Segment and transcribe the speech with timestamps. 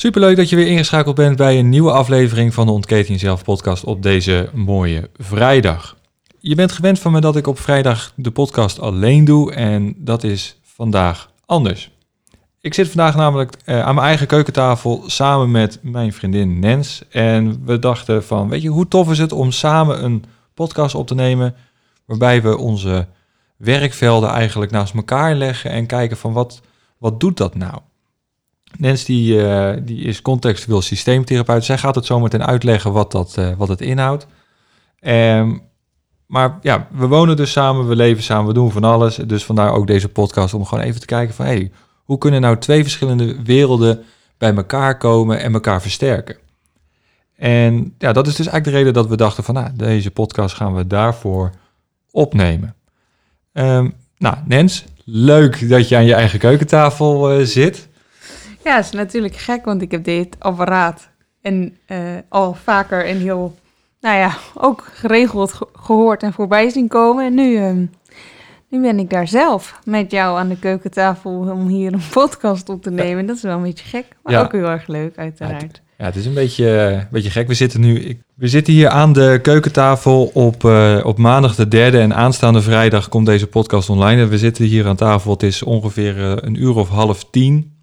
[0.00, 3.84] Superleuk dat je weer ingeschakeld bent bij een nieuwe aflevering van de Ontketen Jezelf podcast
[3.84, 5.96] op deze mooie vrijdag.
[6.38, 10.24] Je bent gewend van me dat ik op vrijdag de podcast alleen doe en dat
[10.24, 11.90] is vandaag anders.
[12.60, 17.64] Ik zit vandaag namelijk eh, aan mijn eigen keukentafel samen met mijn vriendin Nens en
[17.64, 20.24] we dachten van, weet je, hoe tof is het om samen een
[20.54, 21.54] podcast op te nemen
[22.04, 23.06] waarbij we onze
[23.56, 26.60] werkvelden eigenlijk naast elkaar leggen en kijken van wat,
[26.98, 27.80] wat doet dat nou?
[28.76, 31.64] Nens die, uh, die is contextueel systeemtherapeut.
[31.64, 34.26] Zij gaat het zo meteen uitleggen wat, dat, uh, wat het inhoudt.
[35.00, 35.62] Um,
[36.26, 39.16] maar ja, we wonen dus samen, we leven samen, we doen van alles.
[39.16, 41.46] Dus vandaar ook deze podcast om gewoon even te kijken van...
[41.46, 41.70] Hey,
[42.04, 44.04] hoe kunnen nou twee verschillende werelden
[44.38, 46.36] bij elkaar komen en elkaar versterken?
[47.36, 49.54] En ja, dat is dus eigenlijk de reden dat we dachten van...
[49.54, 51.50] Nou, deze podcast gaan we daarvoor
[52.10, 52.74] opnemen.
[53.52, 57.87] Um, nou, Nens, leuk dat je aan je eigen keukentafel uh, zit.
[58.68, 61.08] Ja, het is natuurlijk gek, want ik heb dit apparaat
[61.42, 61.98] en uh,
[62.28, 63.54] al vaker en heel,
[64.00, 67.24] nou ja, ook geregeld ge gehoord en voorbij zien komen.
[67.24, 67.72] En nu, uh,
[68.68, 72.82] nu ben ik daar zelf met jou aan de keukentafel om hier een podcast op
[72.82, 73.26] te nemen.
[73.26, 74.40] Dat is wel een beetje gek, maar ja.
[74.40, 75.60] ook heel erg leuk uiteraard.
[75.60, 77.48] Ja, het, ja, het is een beetje, een beetje gek.
[77.48, 81.68] We zitten nu, ik, we zitten hier aan de keukentafel op, uh, op maandag de
[81.68, 84.22] derde en aanstaande vrijdag komt deze podcast online.
[84.22, 87.76] En we zitten hier aan tafel, het is ongeveer uh, een uur of half tien.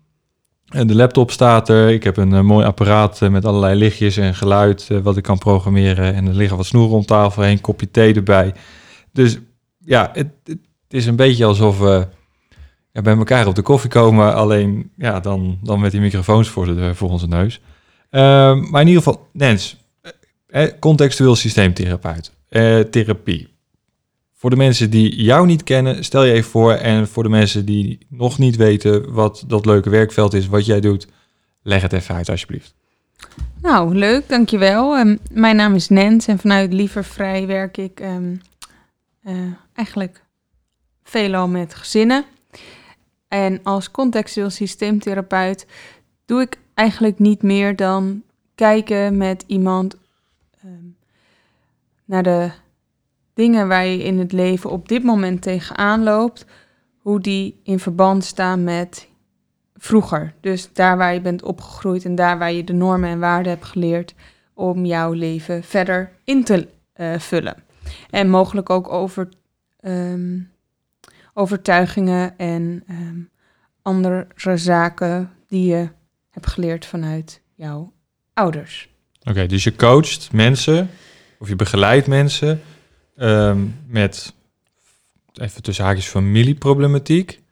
[0.75, 1.89] En de laptop staat er.
[1.89, 5.23] Ik heb een uh, mooi apparaat uh, met allerlei lichtjes en geluid uh, wat ik
[5.23, 6.13] kan programmeren.
[6.13, 8.53] En er liggen wat snoeren om tafel heen, kopje thee erbij.
[9.11, 9.37] Dus
[9.79, 10.59] ja, het, het
[10.89, 12.07] is een beetje alsof we
[12.91, 14.35] ja, bij elkaar op de koffie komen.
[14.35, 17.61] Alleen ja, dan, dan met die microfoons voor, de, voor onze neus.
[18.09, 19.77] Ehm, maar in ieder geval, Nens,
[20.79, 22.31] contextueel systeemtherapeut,
[22.91, 23.54] therapie.
[24.45, 26.71] Voor de mensen die jou niet kennen, stel je even voor.
[26.71, 30.79] En voor de mensen die nog niet weten wat dat leuke werkveld is, wat jij
[30.79, 31.07] doet,
[31.61, 32.75] leg het even uit alsjeblieft.
[33.61, 34.97] Nou, leuk, dankjewel.
[34.97, 38.41] Um, mijn naam is Nens en vanuit Liever Vrij werk ik um,
[39.23, 39.33] uh,
[39.73, 40.23] eigenlijk
[41.03, 42.25] veelal met gezinnen.
[43.27, 45.67] En als contextueel systeemtherapeut
[46.25, 48.23] doe ik eigenlijk niet meer dan
[48.55, 49.95] kijken met iemand
[50.65, 50.95] um,
[52.05, 52.51] naar de
[53.35, 56.45] dingen waar je in het leven op dit moment tegenaan loopt,
[56.97, 59.07] hoe die in verband staan met
[59.75, 60.33] vroeger.
[60.41, 63.65] Dus daar waar je bent opgegroeid en daar waar je de normen en waarden hebt
[63.65, 64.13] geleerd
[64.53, 67.63] om jouw leven verder in te uh, vullen.
[68.09, 69.29] En mogelijk ook over
[69.81, 70.51] um,
[71.33, 73.29] overtuigingen en um,
[73.81, 75.89] andere zaken die je
[76.29, 77.93] hebt geleerd vanuit jouw
[78.33, 78.89] ouders.
[79.23, 80.89] Oké, dus je coacht mensen
[81.39, 82.61] of je begeleidt mensen
[83.15, 84.33] um, met
[85.33, 87.43] even tussen haakjes familieproblematiek.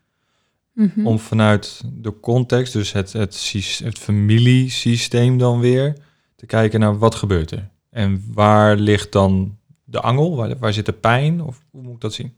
[0.73, 1.07] Mm -hmm.
[1.07, 3.53] Om vanuit de context, dus het, het,
[3.83, 5.97] het familiesysteem dan weer,
[6.35, 7.69] te kijken naar wat gebeurt er.
[7.89, 10.35] En waar ligt dan de angel?
[10.35, 11.41] Waar, waar zit de pijn?
[11.41, 12.33] Of hoe moet ik dat zien?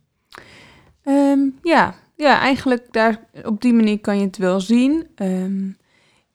[1.03, 1.95] Um, ja.
[2.15, 5.07] ja, eigenlijk daar, op die manier kan je het wel zien.
[5.15, 5.77] Um,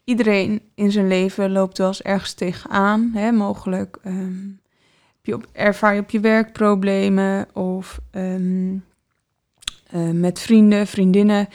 [0.05, 3.99] iedereen in zijn leven loopt wel eens ergens tegenaan, hè, mogelijk.
[4.07, 4.60] Um,
[5.53, 8.85] ervaar je op je werk problemen of um,
[9.95, 11.49] uh, met vrienden, vriendinnen.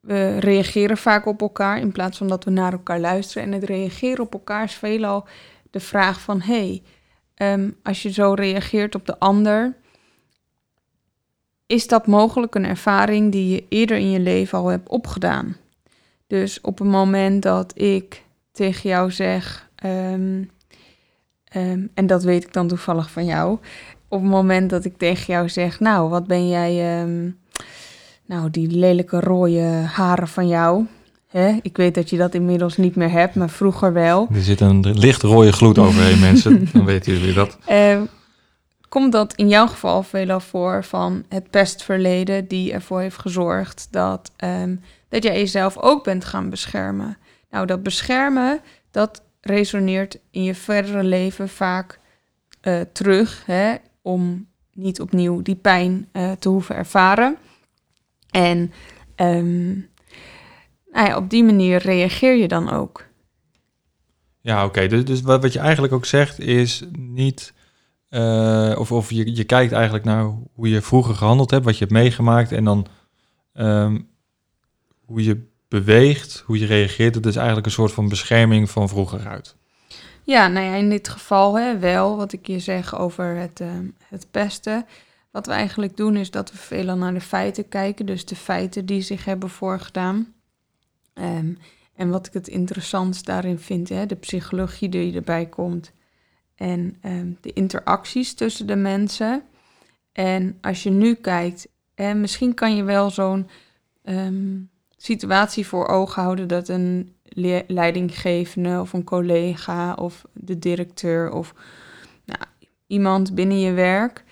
[0.00, 3.42] We reageren vaak op elkaar in plaats van dat we naar elkaar luisteren.
[3.42, 5.26] En het reageren op elkaar is veelal
[5.70, 6.40] de vraag van...
[6.40, 6.82] hey,
[7.36, 9.76] um, als je zo reageert op de ander...
[11.66, 15.56] is dat mogelijk een ervaring die je eerder in je leven al hebt opgedaan?
[16.26, 19.70] Dus op het moment dat ik tegen jou zeg...
[19.84, 20.50] Um,
[21.56, 23.58] Um, en dat weet ik dan toevallig van jou.
[24.08, 27.38] Op het moment dat ik tegen jou zeg, nou, wat ben jij, um,
[28.26, 29.62] nou, die lelijke rode
[29.92, 30.86] haren van jou.
[31.28, 31.58] Hè?
[31.62, 34.28] Ik weet dat je dat inmiddels niet meer hebt, maar vroeger wel.
[34.34, 36.68] Er zit een licht rode gloed overheen, mensen.
[36.72, 37.58] Dan weten jullie dat.
[37.66, 38.00] Eh,
[38.88, 44.30] komt dat in jouw geval veelal voor van het pestverleden die ervoor heeft gezorgd dat,
[44.36, 44.76] ehm,
[45.08, 47.16] dat jij jezelf ook bent gaan beschermen?
[47.50, 48.60] Nou, dat beschermen,
[48.90, 52.00] dat resoneert in je verdere leven vaak
[52.60, 57.36] eh, terug, hè, om niet opnieuw die pijn eh, te hoeven ervaren.
[58.30, 58.72] En
[59.14, 59.72] ehm,
[60.92, 63.06] nou op die manier reageer je dan ook.
[64.40, 64.86] Ja, oké.
[64.86, 67.54] Dus, dus wat, wat je eigenlijk ook zegt is niet...
[68.08, 71.84] eh, of of je, je kijkt eigenlijk naar hoe je vroeger gehandeld hebt, wat je
[71.84, 72.52] hebt meegemaakt...
[72.52, 72.86] en dan
[73.52, 74.00] ehm,
[75.04, 77.14] hoe je beweegt, hoe je reageert.
[77.14, 79.56] Dat is eigenlijk een soort van bescherming van vroeger uit.
[80.22, 83.86] Ja, nou ja, in dit geval hè, wel, wat ik je zeg over het, ehm,
[84.08, 84.86] het pesten.
[85.30, 88.86] Wat we eigenlijk doen is dat we veelal naar de feiten kijken, dus de feiten
[88.86, 90.34] die zich hebben voorgedaan.
[91.14, 91.54] Ehm,
[91.96, 95.92] en wat ik het interessantst daarin vind, hè, de psychologie die erbij komt
[96.54, 99.42] en ehm, de interacties tussen de mensen.
[100.12, 103.48] En als je nu kijkt, en misschien kan je wel zo'n
[104.02, 104.58] ehm,
[105.02, 111.54] situatie voor ogen houden dat een le- leidinggevende of een collega of de directeur of
[112.24, 112.40] nou,
[112.86, 114.24] iemand binnen je werk,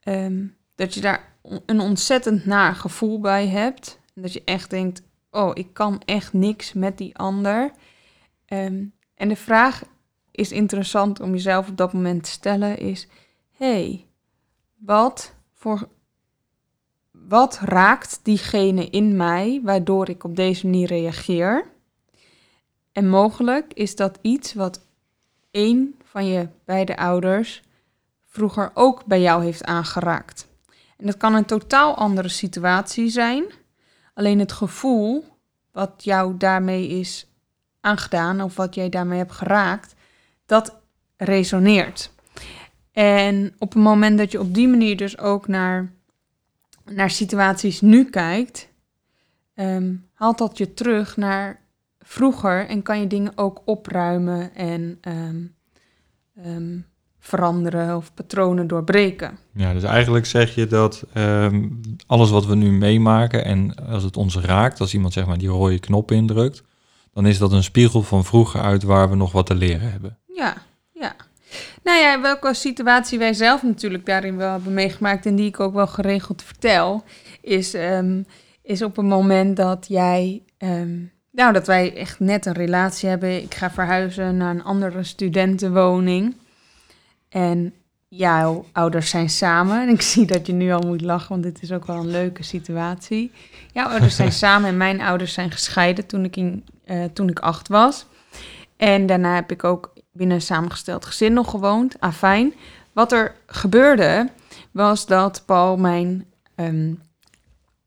[0.00, 1.32] ehm, dat je daar
[1.66, 4.00] een ontzettend naar gevoel bij hebt.
[4.14, 7.70] Dat je echt denkt, oh, ik kan echt niks met die ander.
[8.46, 8.84] Ehm,
[9.14, 9.82] en de vraag
[10.30, 13.08] is interessant om jezelf op dat moment te stellen is,
[13.56, 14.06] hey,
[14.78, 15.88] wat voor
[17.32, 21.66] wat raakt diegene in mij waardoor ik op deze manier reageer?
[22.92, 24.80] En mogelijk is dat iets wat
[25.50, 27.62] één van je beide ouders
[28.26, 30.46] vroeger ook bij jou heeft aangeraakt.
[30.96, 33.44] En dat kan een totaal andere situatie zijn.
[34.14, 35.24] Alleen het gevoel
[35.70, 37.26] wat jou daarmee is
[37.80, 39.94] aangedaan of wat jij daarmee hebt geraakt,
[40.46, 40.76] dat
[41.16, 42.12] resoneert.
[42.92, 45.92] En op het moment dat je op die manier dus ook naar,
[46.94, 48.68] naar situaties nu kijkt,
[49.54, 51.60] ehm, haalt dat je terug naar
[51.98, 55.44] vroeger en kan je dingen ook opruimen en ehm,
[56.34, 56.78] ehm,
[57.18, 59.38] veranderen of patronen doorbreken.
[59.54, 61.04] Ja, dus eigenlijk zeg je dat
[62.06, 65.48] alles wat we nu meemaken en als het ons raakt, als iemand zeg maar die
[65.48, 66.62] rode knop indrukt,
[67.12, 70.18] dan is dat een spiegel van vroeger uit waar we nog wat te leren hebben.
[70.34, 70.56] Ja.
[71.82, 75.74] Nou ja, welke situatie wij zelf natuurlijk daarin wel hebben meegemaakt en die ik ook
[75.74, 77.04] wel geregeld vertel,
[77.40, 78.22] is, ehm,
[78.62, 80.98] is op een moment dat jij, ehm,
[81.30, 83.42] nou dat wij echt net een relatie hebben.
[83.42, 86.36] Ik ga verhuizen naar een andere studentenwoning.
[87.28, 87.74] En
[88.08, 89.82] jouw ouders zijn samen.
[89.82, 92.10] En ik zie dat je nu al moet lachen, want dit is ook wel een
[92.10, 93.32] leuke situatie.
[93.72, 97.38] Jouw ouders zijn samen en mijn ouders zijn gescheiden toen ik, in, eh, toen ik
[97.38, 98.06] acht was.
[98.76, 101.96] En daarna heb ik ook binnen een samengesteld gezin nog gewoond.
[102.00, 102.54] Afijn.
[102.92, 104.28] Wat er gebeurde,
[104.70, 106.24] was dat Paul mijn
[106.54, 106.94] ehm,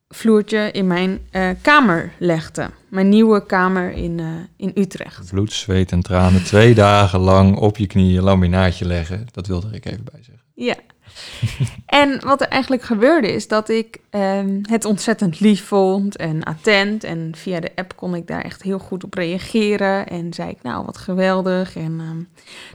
[0.08, 2.70] vloertje in mijn eh, kamer legde.
[2.90, 4.28] Mijn nieuwe kamer in, eh,
[4.58, 5.30] in Utrecht.
[5.30, 9.28] Bloed, zweet en tranen twee dagen lang op je knieën laminaatje leggen.
[9.32, 10.46] Dat wilde ik even bij zeggen.
[10.54, 10.76] Ja.
[11.86, 17.04] en wat er eigenlijk gebeurde is dat ik ehm, het ontzettend lief vond en attent.
[17.04, 20.08] En via de app kon ik daar echt heel goed op reageren.
[20.08, 21.76] En zei ik, nou, wat geweldig.
[21.76, 22.24] En ehm,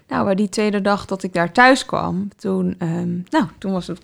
[0.08, 3.86] nou, maar die tweede dag dat ik daar thuis kwam, toen, ehm, nou, toen was,
[3.86, 4.02] het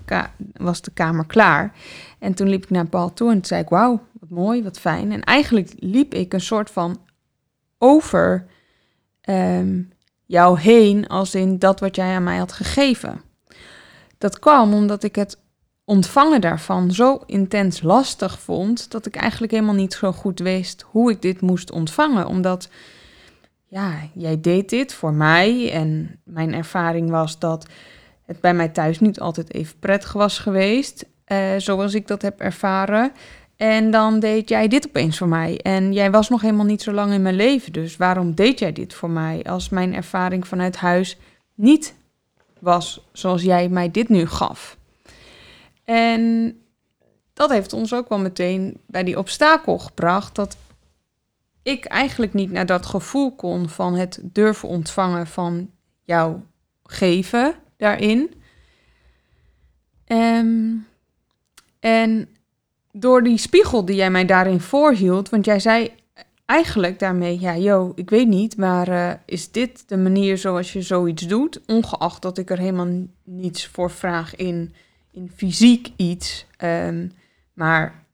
[0.53, 1.73] was de kamer klaar.
[2.19, 5.13] En toen liep ik naar Paul toe en zei ik, wauw, wat mooi, wat fijn.
[5.13, 6.99] En eigenlijk liep ik een soort van
[7.79, 8.47] over
[10.27, 13.21] jou heen, als in dat wat jij aan mij had gegeven.
[14.19, 15.39] Dat kwam omdat ik het
[15.85, 21.11] ontvangen daarvan zo intens lastig vond, dat ik eigenlijk helemaal niet zo goed wist hoe
[21.11, 22.27] ik dit moest ontvangen.
[22.27, 22.69] Omdat,
[23.67, 27.67] ja, jij deed dit voor mij en mijn ervaring was dat
[28.25, 32.41] het bij mij thuis niet altijd even prettig was geweest, eh, zoals ik dat heb
[32.41, 33.13] ervaren.
[33.57, 35.61] En dan deed jij dit opeens voor mij.
[35.63, 37.73] En jij was nog helemaal niet zo lang in mijn leven.
[37.73, 41.19] Dus waarom deed jij dit voor mij als mijn ervaring vanuit huis
[41.55, 41.95] niet
[42.61, 44.77] was zoals jij mij dit nu gaf?
[45.85, 46.55] En
[47.33, 50.57] dat heeft ons ook wel meteen bij die obstakel gebracht dat
[51.63, 55.71] ik eigenlijk niet naar dat gevoel kon van het durven ontvangen van
[56.05, 56.43] jouw
[56.83, 58.35] geven daarin.
[60.05, 60.73] Ehm,
[61.81, 62.29] en
[62.93, 65.91] door die spiegel die jij mij daarin voorhield, want jij zei
[66.47, 70.83] eigenlijk daarmee, ja, yo, ik weet niet, maar eh, is dit de manier zoals je
[70.83, 71.61] zoiets doet?
[71.67, 74.75] Ongeacht dat ik er helemaal niets voor vraag in,
[75.11, 77.09] in fysiek iets, ehm,
[77.53, 78.05] maar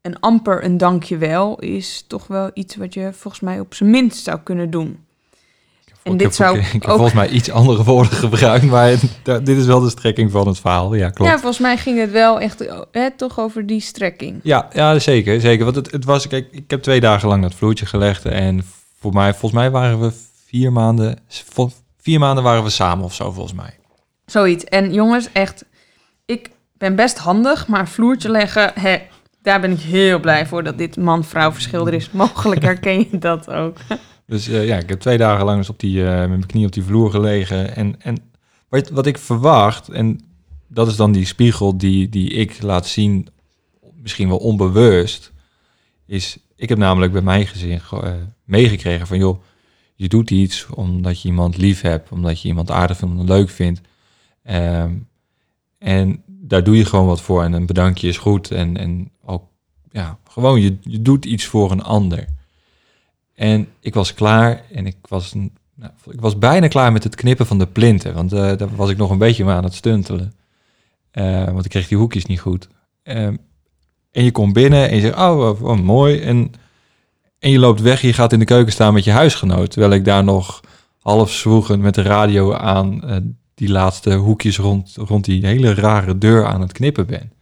[0.00, 4.24] en amper een dankjewel is toch wel iets wat je volgens mij op zijn minst
[4.24, 5.06] zou kunnen doen.
[6.10, 9.80] En dit zou ik heb volgens mij iets andere woorden gebruikt, maar dit is wel
[9.80, 10.94] de strekking van het verhaal.
[10.94, 11.30] Ja, klopt.
[11.30, 14.40] Ja, volgens mij ging het wel echt hè, toch over die strekking.
[14.42, 15.64] Ja, ja zeker, zeker.
[15.64, 18.64] Want het, het was, kijk, ik heb twee dagen lang dat vloertje gelegd en
[19.00, 20.12] voor mij, volgens mij waren we
[20.46, 21.18] vier maanden,
[22.00, 23.78] vier maanden waren we samen of zo, volgens mij.
[24.26, 24.64] Zoiets.
[24.64, 25.64] En jongens, echt,
[26.26, 28.98] ik ben best handig, maar vloertje leggen, hè,
[29.42, 32.10] daar ben ik heel blij voor dat dit man-vrouw verschil er is.
[32.10, 33.76] Mogelijk herken je dat ook.
[34.28, 36.66] Dus uh, ja, ik heb twee dagen lang eens op die, uh, met mijn knie
[36.66, 37.76] op die vloer gelegen.
[37.76, 38.18] En, en
[38.68, 40.20] wat, wat ik verwacht, en
[40.66, 43.28] dat is dan die spiegel die, die ik laat zien,
[43.94, 45.32] misschien wel onbewust,
[46.06, 48.12] is, ik heb namelijk bij mijn gezin uh,
[48.44, 49.42] meegekregen van, joh,
[49.94, 53.80] je doet iets omdat je iemand lief hebt, omdat je iemand aardig vindt, leuk vindt.
[54.50, 55.08] Um,
[55.78, 58.50] en daar doe je gewoon wat voor en een bedankje is goed.
[58.50, 59.42] En, en ook,
[59.90, 62.36] ja, gewoon, je, je doet iets voor een ander.
[63.38, 65.34] En ik was klaar en ik was,
[65.74, 68.14] nou, ik was bijna klaar met het knippen van de plinten.
[68.14, 70.32] Want uh, daar was ik nog een beetje aan het stuntelen.
[71.12, 72.68] Uh, want ik kreeg die hoekjes niet goed.
[73.04, 73.26] Uh,
[74.10, 76.20] en je komt binnen en je zegt, oh, wat, mooi.
[76.20, 76.52] En,
[77.38, 79.70] en je loopt weg, je gaat in de keuken staan met je huisgenoot.
[79.70, 80.60] Terwijl ik daar nog
[80.98, 83.16] half zwoegend met de radio aan eh,
[83.54, 87.32] die laatste hoekjes rond, rond die hele rare deur aan het knippen ben.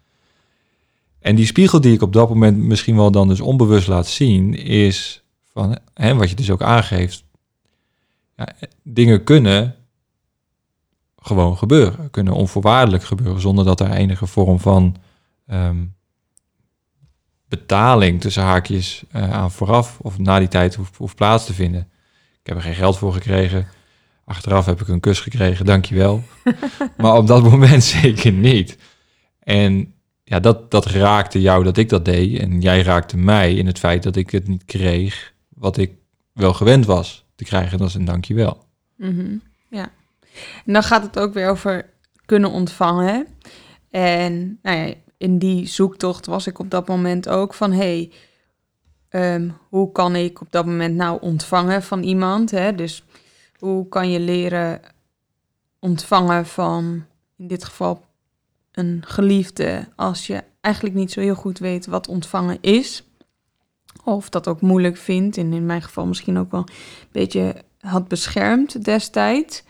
[1.21, 4.55] En die spiegel die ik op dat moment misschien wel dan dus onbewust laat zien,
[4.55, 5.25] is
[5.57, 7.25] van, hè, wat je dus ook aangeeft,
[8.37, 8.49] ja,
[8.83, 9.75] dingen kunnen
[11.17, 14.97] gewoon gebeuren, kunnen onvoorwaardelijk gebeuren, zonder dat er enige vorm van
[15.47, 15.95] um,
[17.49, 21.81] betaling tussen haakjes uh, aan vooraf of na die tijd hoeft, hoeft plaats te vinden.
[22.41, 23.67] Ik heb er geen geld voor gekregen.
[24.25, 26.23] Achteraf heb ik een kus gekregen, dankjewel.
[26.97, 28.79] maar op dat moment zeker niet.
[29.39, 29.95] En
[30.25, 32.39] ja, dat, dat raakte jou dat ik dat deed.
[32.41, 35.93] En jij raakte mij in het feit dat ik het niet kreeg wat ik
[36.33, 37.79] wel gewend was te krijgen.
[37.79, 38.65] Dat is een dankjewel.
[38.97, 39.91] Mm Ja.
[40.67, 41.91] En dan gaat het ook weer over
[42.25, 43.27] kunnen ontvangen.
[43.91, 47.73] En nou ja, in die zoektocht was ik op dat moment ook van...
[47.73, 48.13] hey,
[49.11, 52.51] um, hoe kan ik op dat moment nou ontvangen van iemand?
[52.51, 52.75] Hè?
[52.75, 53.05] Dus
[53.59, 54.81] hoe kan je leren
[55.79, 57.05] ontvangen van,
[57.37, 58.05] in dit geval,
[58.73, 63.03] een geliefde als je eigenlijk niet zo heel goed weet wat ontvangen is?
[64.05, 68.09] Of dat ook moeilijk vindt, en in mijn geval misschien ook wel een beetje had
[68.09, 69.63] beschermd destijds.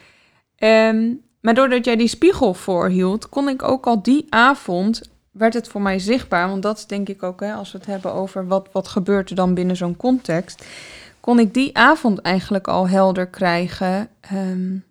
[0.59, 5.69] Um, maar doordat jij die spiegel voorhield, kon ik ook al die avond, werd het
[5.69, 6.49] voor mij zichtbaar.
[6.49, 9.37] Want dat denk ik ook, hè, als we het hebben over wat, wat gebeurt er
[9.37, 10.65] dan binnen zo'n context
[11.27, 14.85] kon ik die avond eigenlijk al helder krijgen um,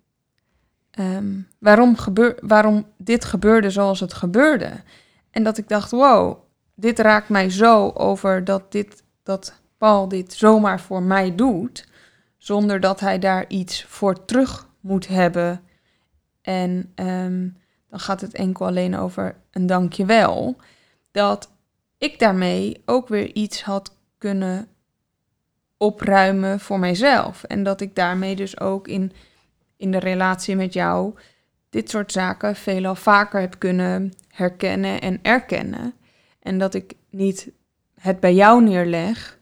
[0.99, 4.71] um, waarom, gebeur, waarom dit gebeurde zoals het gebeurde.
[5.31, 6.37] En dat ik dacht, wow,
[6.73, 11.87] dit raakt mij zo over dat, dit, dat Paul dit zomaar voor mij doet,
[12.37, 15.61] zonder dat hij daar iets voor terug moet hebben.
[16.41, 17.57] En um,
[17.89, 20.55] dan gaat het enkel alleen over een dankjewel.
[21.11, 21.51] Dat
[21.97, 24.67] ik daarmee ook weer iets had kunnen
[25.77, 27.43] opruimen voor mijzelf.
[27.43, 29.11] En dat ik daarmee dus ook in,
[29.77, 31.13] in de relatie met jou
[31.69, 35.93] dit soort zaken veelal vaker heb kunnen herkennen en erkennen.
[36.39, 37.51] En dat ik niet
[38.05, 39.39] het bij jou neerleg.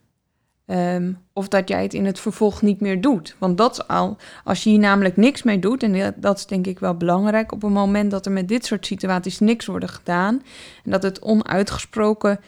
[0.66, 3.36] Um, of dat jij het in het vervolg niet meer doet.
[3.40, 6.68] Want dat is al, als je hier namelijk niks mee doet, en dat is denk
[6.68, 10.44] ik wel belangrijk, op het moment dat er met dit soort situaties niks worden gedaan,
[10.84, 12.40] en dat het onuitgesproken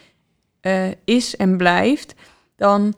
[0.62, 2.14] uh, is en blijft,
[2.56, 2.94] dan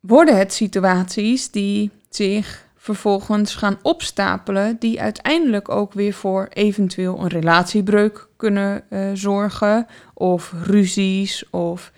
[0.00, 7.28] worden het situaties die zich vervolgens gaan opstapelen, die uiteindelijk ook weer voor eventueel een
[7.28, 11.92] relatiebreuk kunnen uh, zorgen, of ruzies, of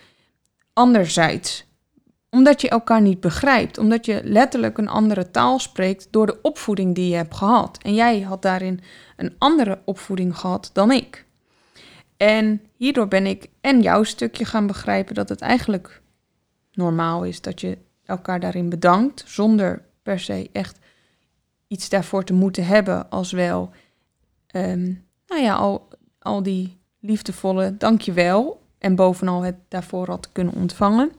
[0.73, 1.67] anderzijds.
[2.31, 6.95] Omdat je elkaar niet begrijpt, omdat je letterlijk een andere taal spreekt door de opvoeding
[6.95, 7.79] die je hebt gehad.
[7.83, 8.81] En jij had daarin
[9.17, 11.25] een andere opvoeding gehad dan ik.
[12.17, 16.01] En hierdoor ben ik en jouw stukje gaan begrijpen dat het eigenlijk
[16.73, 20.79] normaal is dat je elkaar daarin bedankt, zonder per se echt
[21.67, 23.71] iets daarvoor te moeten hebben, als wel,
[24.55, 25.89] um, nou ja, al,
[26.19, 31.13] al die liefdevolle dankjewel en bovenal het daarvoor had kunnen ontvangen.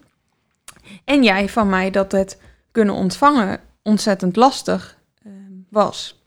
[1.03, 2.41] En jij van mij dat het
[2.71, 6.23] kunnen ontvangen ontzettend lastig um, was.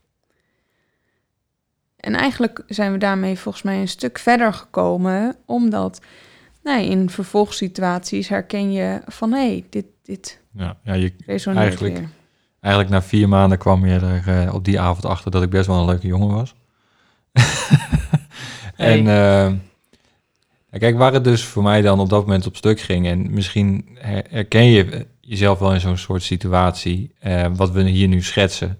[1.95, 6.01] En eigenlijk zijn we daarmee volgens mij een stuk verder gekomen, omdat
[6.61, 12.07] nee, in vervolgsituaties herken je van hé, hey, dit, dit ja, ja je, eigenlijk,
[12.63, 15.67] eigenlijk na vier maanden kwam je er uh, op die avond achter dat ik best
[15.67, 16.55] wel een leuke jongen was.
[18.75, 19.51] en uh,
[20.73, 23.07] Ja, kijk, waar het dus voor mij dan op dat moment op stuk ging...
[23.07, 27.13] en misschien her- herken je jezelf wel in zo'n soort situatie...
[27.19, 28.79] eh, wat we hier nu schetsen,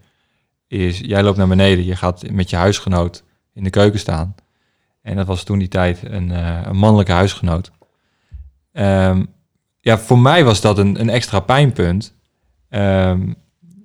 [0.68, 1.00] is...
[1.00, 3.24] jij loopt naar beneden, je gaat met je huisgenoot
[3.54, 4.36] in de keuken staan...
[5.02, 7.72] en dat was toen die tijd een, eh, een mannelijke huisgenoot.
[8.72, 9.26] Ehm,
[9.80, 12.16] ja, voor mij was dat een, een extra pijnpunt...
[12.70, 13.34] ehm,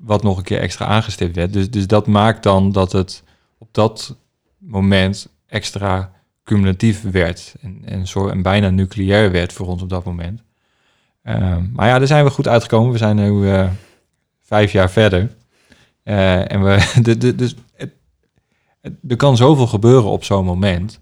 [0.09, 1.53] wat nog een keer extra aangestipt werd.
[1.53, 3.23] Dus, dus dat maakt dan dat het
[3.59, 4.17] op dat
[4.59, 6.13] moment extra
[6.45, 10.43] cumulatief werd en, en, zo, en bijna nucleair werd voor ons op dat moment.
[11.23, 12.93] Ehm, maar ja, daar zijn we goed uitgekomen.
[12.93, 13.71] We zijn nu eh,
[14.43, 15.37] vijf jaar verder.
[16.03, 17.91] Eh, en we, de, de, dus het,
[19.09, 21.01] er kan zoveel gebeuren op zo'n moment.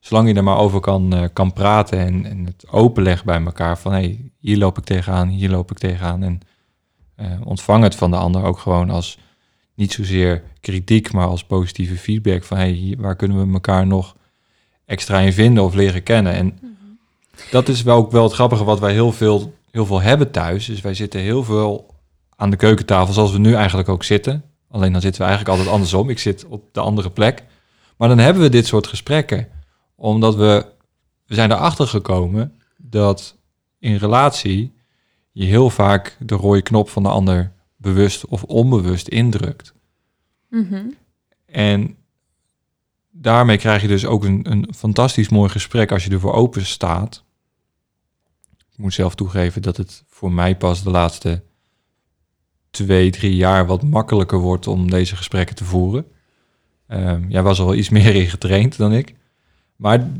[0.00, 3.78] Zolang je er maar over kan, eh, kan praten en, en het openleggen bij elkaar.
[3.78, 6.22] Van hey, hier loop ik tegenaan, hier loop ik tegenaan.
[6.22, 6.40] En
[7.18, 9.18] eh, ontvang het van de ander ook gewoon als
[9.74, 12.44] niet zozeer kritiek, maar als positieve feedback.
[12.44, 14.16] Van hey, hier- waar kunnen we elkaar nog
[14.84, 16.32] extra in vinden of leren kennen.
[16.32, 16.58] En
[17.50, 20.66] dat is wel ook wel het grappige wat wij heel veel, heel veel hebben thuis.
[20.66, 21.94] Dus wij zitten heel veel
[22.36, 24.44] aan de keukentafel zoals we nu eigenlijk ook zitten.
[24.70, 26.08] Alleen dan zitten we eigenlijk altijd andersom.
[26.10, 27.44] Ik zit op de andere plek.
[27.96, 29.48] Maar dan hebben we dit soort gesprekken.
[29.96, 30.66] Omdat we,
[31.26, 33.36] we zijn erachter gekomen dat
[33.78, 34.72] in relatie
[35.38, 39.74] je heel vaak de rode knop van de ander bewust of onbewust indrukt.
[40.50, 40.86] Mhm.
[41.46, 41.96] En
[43.10, 47.24] daarmee krijg je dus ook een, een fantastisch mooi gesprek als je ervoor open staat.
[48.56, 51.42] Ik moet zelf toegeven dat het voor mij pas de laatste
[52.70, 56.06] twee, drie jaar wat makkelijker wordt om deze gesprekken te voeren.
[56.86, 59.14] Ehm, jij was er wel iets meer in getraind dan ik.
[59.76, 60.10] Maar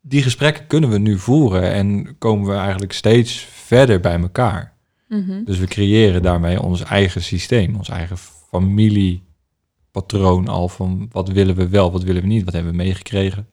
[0.00, 4.72] die gesprekken kunnen we nu voeren en komen we eigenlijk steeds verder bij elkaar.
[5.08, 5.44] Mhm.
[5.44, 11.68] Dus we creëren daarmee ons eigen systeem, ons eigen familiepatroon al van wat willen we
[11.68, 13.48] wel, wat willen we niet, wat hebben we meegekregen,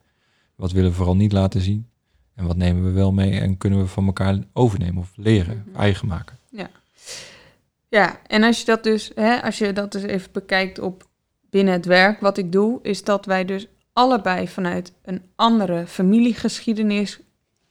[0.54, 1.86] wat willen we vooral niet laten zien
[2.34, 5.76] en wat nemen we wel mee en kunnen we van elkaar overnemen of leren, Mhm.
[5.80, 6.34] eigen maken.
[7.88, 11.08] Ja, en als je dat dus, hè, als je dat dus even bekijkt op
[11.50, 17.20] binnen het werk, wat ik doe, is dat wij dus allebei vanuit een andere familiegeschiedenis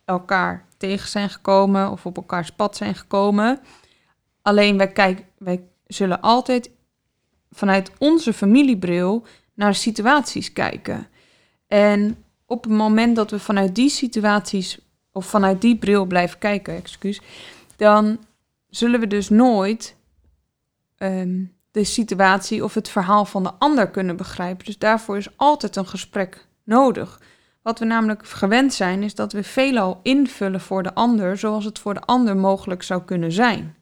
[0.06, 3.60] elkaar tegen zijn gekomen of op elkaars pad zijn gekomen.
[4.42, 6.70] Alleen wij, kijk, wij zullen altijd
[7.52, 11.08] vanuit onze familiebril naar situaties kijken.
[11.68, 14.80] En op het moment dat we vanuit die situaties
[15.12, 17.22] of vanuit die bril blijven kijken, excuus,
[17.76, 18.20] dan
[18.70, 19.96] zullen we dus nooit
[20.98, 24.66] ehm, de situatie of het verhaal van de ander kunnen begrijpen.
[24.66, 27.22] Dus daarvoor is altijd een gesprek nodig.
[27.66, 31.80] Wat we namelijk gewend zijn, is dat we veelal invullen voor de ander zoals het
[31.80, 33.76] voor de ander mogelijk zou kunnen zijn.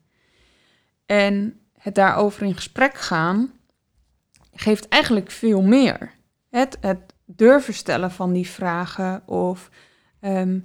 [1.05, 3.51] En het daarover in gesprek gaan
[4.53, 6.11] geeft eigenlijk veel meer.
[6.49, 9.69] Het, het durven stellen van die vragen of
[10.19, 10.59] ehm,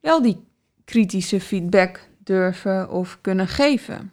[0.00, 0.44] wel die
[0.84, 4.12] kritische feedback durven of kunnen geven.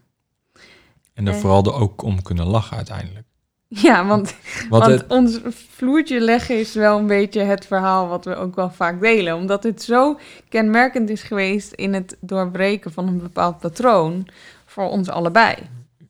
[1.14, 3.28] En er vooral er ook om kunnen lachen uiteindelijk.
[3.84, 4.36] Ja, want,
[4.70, 8.56] Want want het, ons vloertje leggen is wel een beetje het verhaal wat we ook
[8.56, 9.36] wel vaak delen.
[9.36, 14.28] Omdat het zo kenmerkend is geweest in het doorbreken van een bepaald patroon
[14.66, 15.56] voor ons allebei.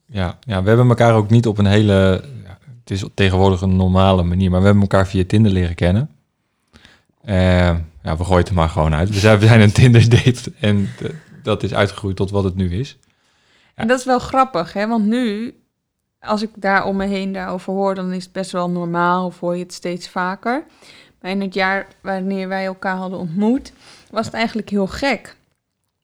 [0.06, 3.76] ja, ja, we hebben elkaar ook niet op een hele, ja, het is tegenwoordig een
[3.76, 6.10] normale manier, maar we hebben elkaar via Tinder leren kennen.
[7.24, 7.36] Eh,
[8.04, 9.10] ja, we gooien het er maar gewoon uit.
[9.10, 11.10] We zijn, we zijn een Tinder date en eh,
[11.44, 12.98] dat is uitgegroeid tot wat het nu is.
[13.76, 14.88] En dat is wel grappig, hè?
[14.88, 15.54] want nu,
[16.22, 19.40] als ik daar om me heen daarover hoor, dan is het best wel normaal of
[19.40, 20.64] hoor je het steeds vaker.
[21.22, 23.74] Maar in het jaar wanneer wij elkaar hadden ontmoet,
[24.12, 25.36] was het eigenlijk heel gek.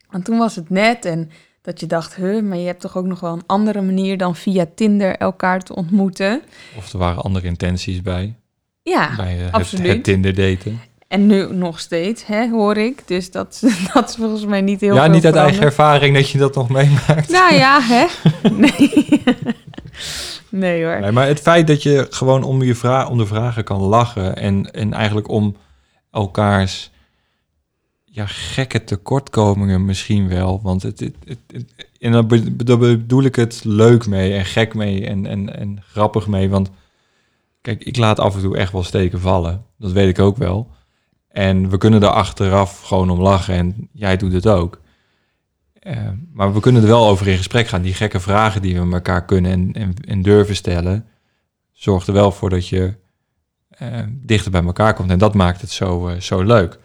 [0.09, 3.05] Want toen was het net en dat je dacht, huh, maar je hebt toch ook
[3.05, 6.41] nog wel een andere manier dan via Tinder elkaar te ontmoeten.
[6.77, 8.35] Of er waren andere intenties bij,
[8.81, 9.87] Ja, bij eh, het, absoluut.
[9.87, 10.79] het Tinder daten.
[11.07, 13.07] En nu nog steeds, hè, hoor ik.
[13.07, 16.37] Dus dat, dat is volgens mij niet heel ja, niet uit eigen ervaring dat je
[16.37, 17.29] dat nog meemaakt.
[17.29, 18.05] Nou ja, hè?
[18.49, 19.23] Nee.
[20.49, 20.99] nee hoor.
[20.99, 24.35] Nee, maar het feit dat je gewoon om, je vra om de vragen kan lachen
[24.35, 25.55] en, en eigenlijk om
[26.11, 26.91] elkaars
[28.05, 30.59] ja, gekke tekortkomingen misschien wel.
[30.63, 32.11] Want het, het, het, het- en
[32.65, 36.49] daar bedoel ik het leuk mee en gek mee en, en, en grappig mee.
[36.49, 36.69] Want
[37.61, 39.63] kijk, ik laat af en toe echt wel steken vallen.
[39.77, 40.69] Dat weet ik ook wel.
[41.37, 44.81] En we kunnen er achteraf gewoon om lachen en jij doet het ook.
[45.73, 47.81] Eh, maar we kunnen er wel over in gesprek gaan.
[47.81, 51.07] Die gekke vragen die we elkaar kunnen en, en, en durven stellen,
[51.73, 52.93] zorgt er wel voor dat je
[53.69, 55.09] eh, dichter bij elkaar komt.
[55.09, 56.79] En dat maakt het zo, eh, zo leuk.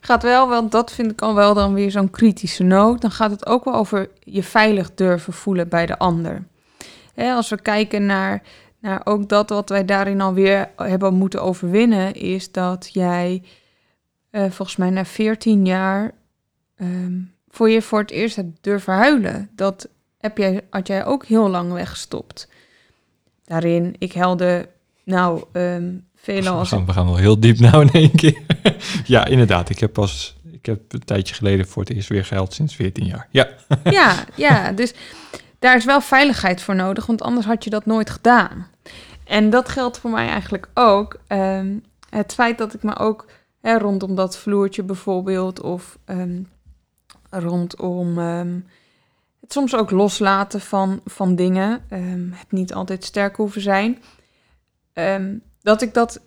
[0.00, 3.00] Gaat wel, want dat vind ik al wel dan weer zo'n kritische noot.
[3.00, 6.46] Dan gaat het ook wel over je veilig durven voelen bij de ander.
[7.14, 8.42] Hè, als we kijken naar,
[8.80, 13.42] naar ook dat wat wij daarin alweer hebben moeten overwinnen, is dat jij
[14.30, 16.12] eh, volgens mij na 14 jaar,
[16.76, 19.50] ehm, voor je voor het eerst hebt durven huilen.
[19.54, 19.88] Dat
[20.18, 22.48] heb jij, had jij ook heel lang weggestopt.
[23.44, 24.68] Daarin, ik helde,
[25.04, 28.42] nou, ehm veelal We als gaan, we gaan wel heel diep nou in één keer.
[29.04, 29.70] ja, inderdaad.
[29.70, 33.06] Ik heb pas ik heb een tijdje geleden voor het eerst weer geld sinds 14
[33.06, 33.26] jaar.
[33.30, 33.48] Ja,
[33.84, 34.94] Ja, ja, dus
[35.58, 38.66] daar is wel veiligheid voor nodig, want anders had je dat nooit gedaan.
[39.24, 41.20] En dat geldt voor mij eigenlijk ook.
[41.26, 41.78] Ehm,
[42.10, 43.26] het feit dat ik me ook
[43.60, 46.42] hè, rondom dat vloertje bijvoorbeeld, of ehm,
[47.30, 48.60] rondom ehm,
[49.40, 53.98] het soms ook loslaten van, van dingen, ehm, het niet altijd sterk hoeven zijn,
[55.62, 56.20] dat ik dat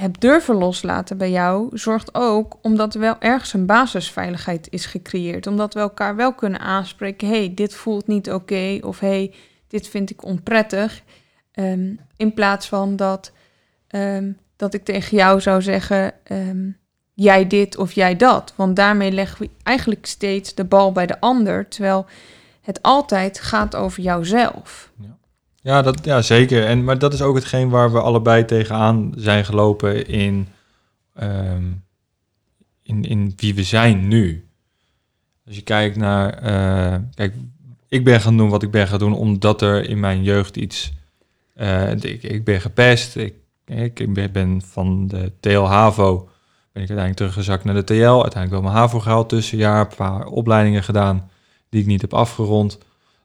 [0.00, 5.46] heb durven loslaten bij jou, zorgt ook omdat er wel ergens een basisveiligheid is gecreëerd.
[5.46, 7.28] Omdat we elkaar wel kunnen aanspreken.
[7.28, 8.78] hey, dit voelt niet oké.
[8.82, 9.34] of hey,
[9.68, 11.02] dit vind ik onprettig.
[12.16, 13.32] In plaats van dat,
[14.60, 16.68] dat ik tegen jou zou zeggen: ehm,
[17.14, 18.52] jij dit of jij dat.
[18.56, 21.68] Want daarmee leggen we eigenlijk steeds de bal bij de ander.
[21.68, 22.06] Terwijl
[22.60, 24.90] het altijd gaat over jouzelf.
[25.62, 26.66] ja, dat, ja zeker.
[26.66, 30.48] En, maar dat is ook hetgeen waar we allebei tegenaan zijn gelopen in,
[31.14, 31.64] ehm,
[32.82, 34.48] in, in wie we zijn nu.
[35.46, 36.32] Als je kijkt naar...
[36.34, 37.34] eh, kijk,
[37.88, 40.92] ik ben gaan doen wat ik ben gaan doen omdat er in mijn jeugd iets...
[41.54, 43.16] eh, ik, ik ben gepest.
[43.16, 43.34] Ik,
[43.70, 46.18] ik ben- van de TL-HAVO...
[46.72, 47.92] ben ik uiteindelijk teruggezakt naar de TL.
[48.22, 49.80] Uiteindelijk wel mijn HAVO gehaald tussenjaar.
[49.80, 51.30] Een paar opleidingen gedaan
[51.68, 52.78] die ik niet heb afgerond.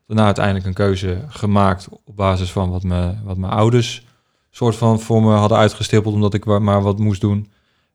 [0.07, 4.05] Daarna uiteindelijk een keuze gemaakt op basis van wat, me, wat mijn ouders
[4.49, 7.51] soort van voor me hadden uitgestippeld, omdat ik maar wat moest doen.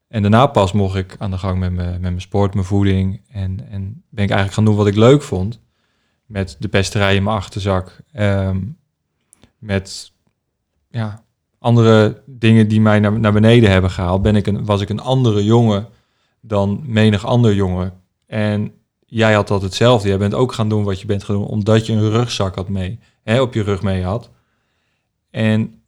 [0.09, 3.21] En daarna pas mocht ik aan de gang met, me, met mijn sport, mijn voeding.
[3.29, 5.61] En, en ben ik eigenlijk gaan doen wat ik leuk vond.
[6.27, 8.01] Met de pesterij in mijn achterzak.
[8.13, 8.61] ehm,
[9.59, 10.13] met
[10.91, 11.25] ja,
[11.61, 14.23] andere dingen die mij naar, naar beneden hebben gehaald.
[14.23, 15.89] Ben ik een, was ik een andere jongen
[16.41, 17.93] dan menig ander jongen.
[18.27, 18.73] En
[19.07, 20.09] jij had dat hetzelfde.
[20.09, 22.69] Jij bent ook gaan doen wat je bent gaan doen, omdat je een rugzak had
[22.69, 24.31] mee, hè, op je rug mee had.
[25.31, 25.83] En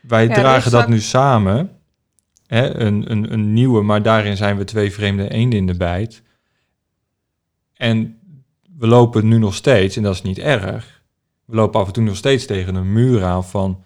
[0.00, 1.70] wij Ja, dragen dat nu samen,
[2.46, 6.22] hè, een, een, een nieuwe, maar daarin zijn we twee vreemde eenden in de bijt.
[7.74, 8.18] En
[8.78, 11.02] we lopen nu nog steeds, en dat is niet erg,
[11.44, 13.84] we lopen af en toe nog steeds tegen een muur aan van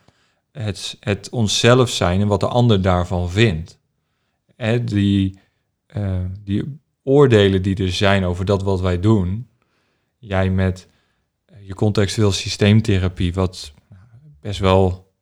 [0.53, 3.79] het, het onszelf zijn en wat de ander daarvan vindt.
[4.57, 5.39] Hè, die,
[5.87, 9.49] eh, die oordelen die er zijn over dat wat wij doen.
[10.19, 10.89] Jij met
[11.45, 13.73] eh, je contextueel systeemtherapie, wat
[14.41, 15.13] best wel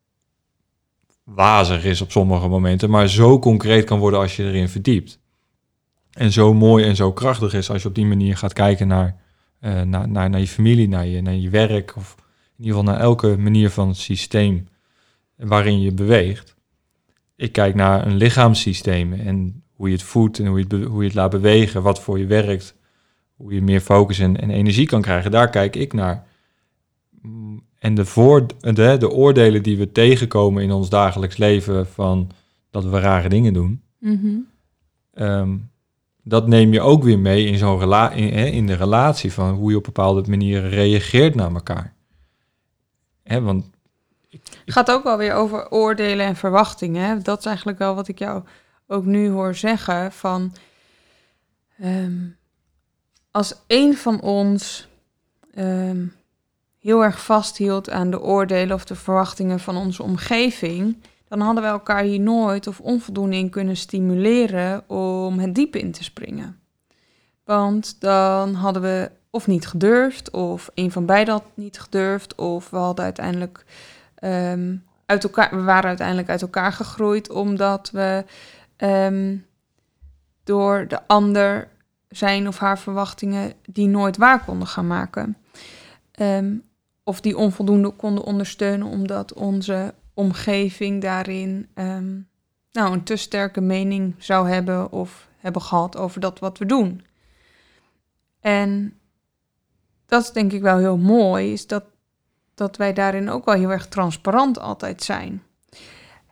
[1.25, 5.21] wazig is op sommige momenten, maar zo concreet kan worden als je erin verdiept.
[6.13, 9.21] En zo mooi en zo krachtig is als je op die manier gaat kijken naar,
[9.61, 12.15] eh, naar, naar, naar je familie, naar je, naar je werk, of
[12.57, 14.69] in ieder geval naar elke manier van het systeem
[15.39, 16.57] waarin je beweegt.
[17.37, 21.01] Ik kijk naar een lichaamssysteem en hoe je het voedt en hoe je het, hoe
[21.01, 22.75] je het laat bewegen, wat voor je werkt,
[23.37, 25.31] hoe je meer focus en, en energie kan krijgen.
[25.31, 26.27] Daar kijk ik naar.
[27.23, 32.31] Mm, En de, voor, de, de oordelen die we tegenkomen in ons dagelijks leven van
[32.71, 34.37] dat we rare dingen doen, Mhm.
[35.13, 35.57] Ehm,
[36.23, 39.71] dat neem je ook weer mee in zo'n rela in, in de relatie van hoe
[39.71, 41.95] je op bepaalde manieren reageert naar elkaar.
[43.23, 43.71] Hè, want
[44.73, 47.23] gaat ook wel weer over oordelen en verwachtingen.
[47.23, 48.43] Dat is eigenlijk wel wat ik jou
[48.87, 50.13] ook nu hoor zeggen.
[50.13, 50.55] Van
[51.79, 52.27] ehm,
[53.31, 54.89] als een van ons
[55.55, 56.07] ehm,
[56.79, 61.69] heel erg vasthield aan de oordelen of de verwachtingen van onze omgeving, dan hadden we
[61.69, 66.61] elkaar hier nooit of onvoldoende in kunnen stimuleren om het diep in te springen.
[67.45, 72.71] Want dan hadden we of niet gedurfd, of een van beiden had niet gedurfd, of
[72.71, 73.65] we hadden uiteindelijk
[74.19, 74.77] ehm,
[75.07, 78.25] uit elkaar, we waren uiteindelijk uit elkaar gegroeid omdat we
[78.77, 79.37] ehm,
[80.45, 81.69] door de ander
[82.09, 85.37] zijn of haar verwachtingen die nooit waar konden gaan maken.
[86.13, 86.57] Ehm,
[87.05, 91.69] of die onvoldoende konden ondersteunen omdat onze omgeving daarin
[92.73, 97.05] nou, een te sterke mening zou hebben of hebben gehad over dat wat we doen.
[98.41, 98.99] En
[100.07, 101.85] dat is denk ik wel heel mooi, is dat
[102.59, 105.43] dat wij daarin ook wel heel erg transparant altijd zijn.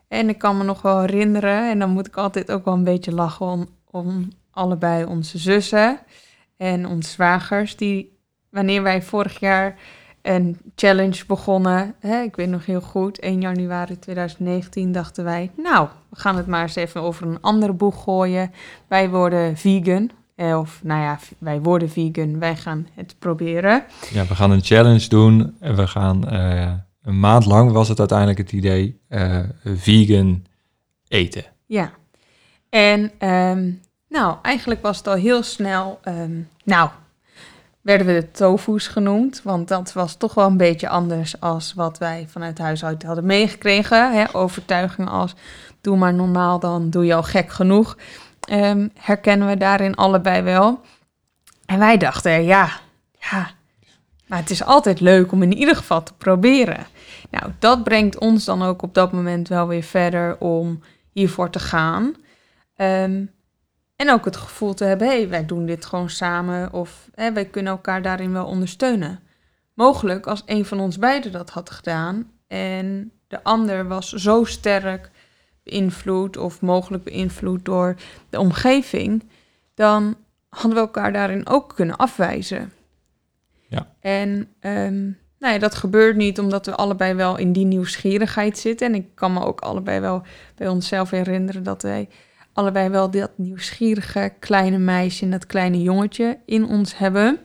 [0.09, 2.85] En ik kan me nog wel herinneren, en dan moet ik altijd ook wel een
[2.85, 5.99] beetje lachen om, om allebei onze zussen
[6.57, 8.19] en onze zwagers, die
[8.51, 9.79] wanneer wij vorig jaar
[10.23, 15.89] een challenge begonnen, hè, ik weet nog heel goed, 1 januari 2019 dachten wij, nou,
[16.09, 18.53] we gaan het maar eens even over een andere boeg gooien.
[18.89, 23.85] Wij worden vegan, eh, of nou ja, wij worden vegan, wij gaan het proberen.
[24.11, 26.73] ja, we gaan een challenge doen en we gaan eh,
[27.03, 30.45] een maand lang was het uiteindelijk het idee eh, vegan
[31.09, 31.45] eten.
[31.67, 31.93] Ja.
[32.69, 33.71] En ehm,
[34.09, 35.99] nou, eigenlijk was het al heel snel.
[36.03, 36.89] ehm, nou,
[37.87, 39.41] werden we de tofu's genoemd.
[39.43, 43.27] Want dat was toch wel een beetje anders als wat wij vanuit huis uit hadden
[43.27, 44.13] meegekregen.
[44.13, 44.25] Hè?
[44.33, 45.35] Overtuigingen als
[45.81, 47.97] doe maar normaal, dan doe je al gek genoeg.
[48.47, 50.81] Ehm, herkennen we daarin allebei wel.
[51.67, 52.71] En wij dachten, ja,
[53.31, 53.51] ja,
[54.27, 56.87] maar het is altijd leuk om in ieder geval te proberen.
[57.31, 60.83] Nou, dat brengt ons dan ook op dat moment wel weer verder om
[61.13, 62.15] hiervoor te gaan.
[62.77, 63.25] Ehm,
[63.97, 67.45] en ook het gevoel te hebben, hé, hey, wij doen dit gewoon samen of wij
[67.45, 69.21] kunnen elkaar daarin wel ondersteunen.
[69.75, 75.11] Mogelijk als een van ons beiden dat had gedaan en de ander was zo sterk
[75.67, 77.97] beïnvloed of mogelijk beïnvloed door
[78.31, 79.23] de omgeving,
[79.75, 80.17] dan
[80.49, 82.73] hadden we elkaar daarin ook kunnen afwijzen.
[83.69, 83.95] Ja.
[84.01, 85.05] En ehm,
[85.39, 88.87] nou ja, dat gebeurt niet omdat we allebei wel in die nieuwsgierigheid zitten.
[88.87, 90.23] En ik kan me ook allebei wel
[90.55, 92.09] bij onszelf herinneren dat wij
[92.53, 97.39] allebei wel dat nieuwsgierige kleine meisje en dat kleine jongetje in ons hebben.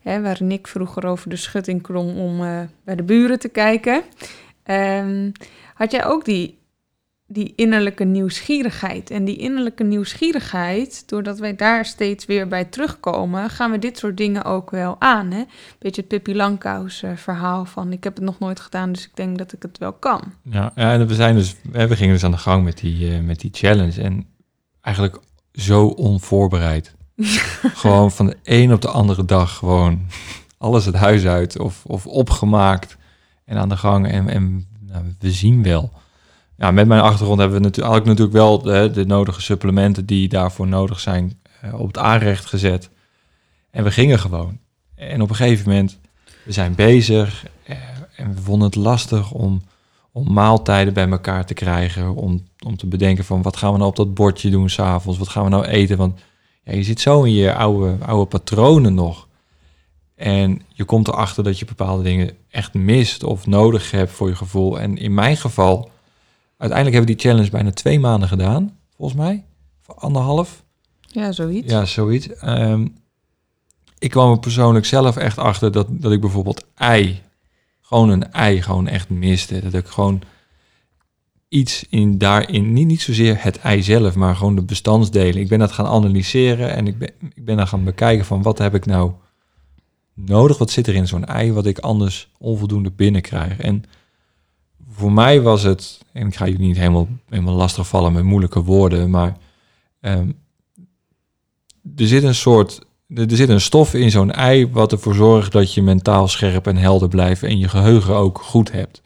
[0.00, 4.02] Hè, waarin ik vroeger over de schutting klom om eh, bij de buren te kijken.
[4.62, 5.30] Ehm,
[5.74, 6.58] had jij ook die,
[7.32, 9.10] die innerlijke nieuwsgierigheid?
[9.10, 14.16] En die innerlijke nieuwsgierigheid, doordat wij daar steeds weer bij terugkomen, gaan we dit soort
[14.16, 15.30] dingen ook wel aan.
[15.30, 15.42] Hè?
[15.78, 19.16] Beetje het Pippi Langkous eh, verhaal van ik heb het nog nooit gedaan, dus ik
[19.16, 20.22] denk dat ik het wel kan.
[20.42, 23.40] Ja, en we, zijn dus, we gingen dus aan de gang met die, eh, met
[23.40, 24.02] die challenge.
[24.02, 24.26] En
[24.80, 25.18] eigenlijk
[25.52, 26.94] zo onvoorbereid.
[27.82, 30.06] gewoon van de een op de andere dag gewoon
[30.58, 32.96] alles het huis uit of, of opgemaakt
[33.44, 34.08] en aan de gang.
[34.08, 35.92] En, en nou, we zien wel.
[36.62, 40.66] Ja, met mijn achtergrond hebben we natuurlijk, natuurlijk wel de, de nodige supplementen die daarvoor
[40.66, 42.90] nodig zijn eh, op het aanrecht gezet.
[43.70, 44.58] En we gingen gewoon.
[44.94, 45.98] En op een gegeven moment,
[46.44, 47.76] we zijn bezig eh,
[48.16, 49.62] en we vonden het lastig om,
[50.12, 52.14] om maaltijden bij elkaar te krijgen.
[52.14, 55.18] Om, om te bedenken van wat gaan we nou op dat bordje doen s'avonds?
[55.18, 55.96] Wat gaan we nou eten?
[55.96, 56.20] Want
[56.64, 59.28] ja, je zit zo in je oude, oude patronen nog.
[60.14, 64.36] En je komt erachter dat je bepaalde dingen echt mist of nodig hebt voor je
[64.36, 64.80] gevoel.
[64.80, 65.90] En in mijn geval,
[66.62, 69.44] uiteindelijk hebben we die challenge bijna twee maanden gedaan, volgens mij.
[69.86, 70.64] Anderhalf.
[71.00, 71.72] Ja, zoiets.
[71.72, 72.34] Ja, zoiets.
[72.34, 72.86] Ehm,
[73.98, 77.22] ik kwam er persoonlijk zelf echt achter dat, dat ik bijvoorbeeld ei,
[77.80, 79.60] gewoon een ei, gewoon echt miste.
[79.60, 80.22] Dat ik gewoon
[81.48, 85.40] iets in daarin, niet, niet zozeer het ei zelf, maar gewoon de bestandsdelen.
[85.40, 88.58] Ik ben dat gaan analyseren en ik ben, ik ben dan gaan bekijken van wat
[88.58, 89.12] heb ik nou
[90.14, 90.58] nodig?
[90.58, 93.58] Wat zit er in zo'n ei wat ik anders onvoldoende binnenkrijg?
[93.58, 93.84] En
[94.90, 98.62] voor mij was het, en ik ga jullie niet helemaal, helemaal lastig vallen met moeilijke
[98.62, 99.36] woorden, maar
[100.00, 100.28] ehm,
[101.96, 102.80] er zit een soort,
[103.14, 106.76] er zit een stof in zo'n ei wat ervoor zorgt dat je mentaal scherp en
[106.76, 109.02] helder blijft en je geheugen ook goed hebt.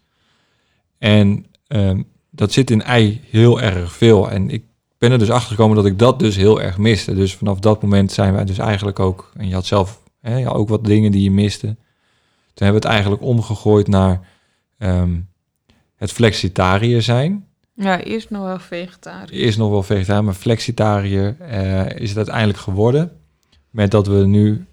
[0.99, 4.31] En ehm, dat zit in ei heel erg veel.
[4.31, 4.65] En ik
[4.99, 7.15] ben er dus achter gekomen dat ik dat dus heel erg miste.
[7.15, 10.69] Dus vanaf dat moment zijn wij dus eigenlijk ook, en je had zelf hè, ook
[10.69, 11.67] wat dingen die je miste.
[11.67, 14.29] Toen hebben we het eigenlijk omgegooid naar
[14.79, 15.19] ehm,
[15.97, 17.47] het flexitariër zijn.
[17.75, 19.39] Ja, eerst nog wel vegetarisch.
[19.39, 23.13] Eerst nog wel vegetariër, maar flexitariër eh, is het uiteindelijk geworden.
[23.71, 24.67] Met dat we nu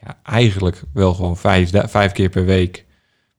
[0.00, 2.84] ja, eigenlijk wel gewoon vijf, vijf keer per week,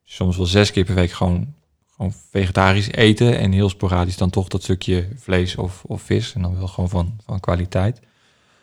[0.04, 1.54] soms wel zes keer per week gewoon,
[1.96, 3.38] gewoon vegetarisch eten.
[3.38, 6.34] En heel sporadisch dan toch dat stukje vlees of, of vis.
[6.34, 8.00] En dan wel gewoon van, van kwaliteit.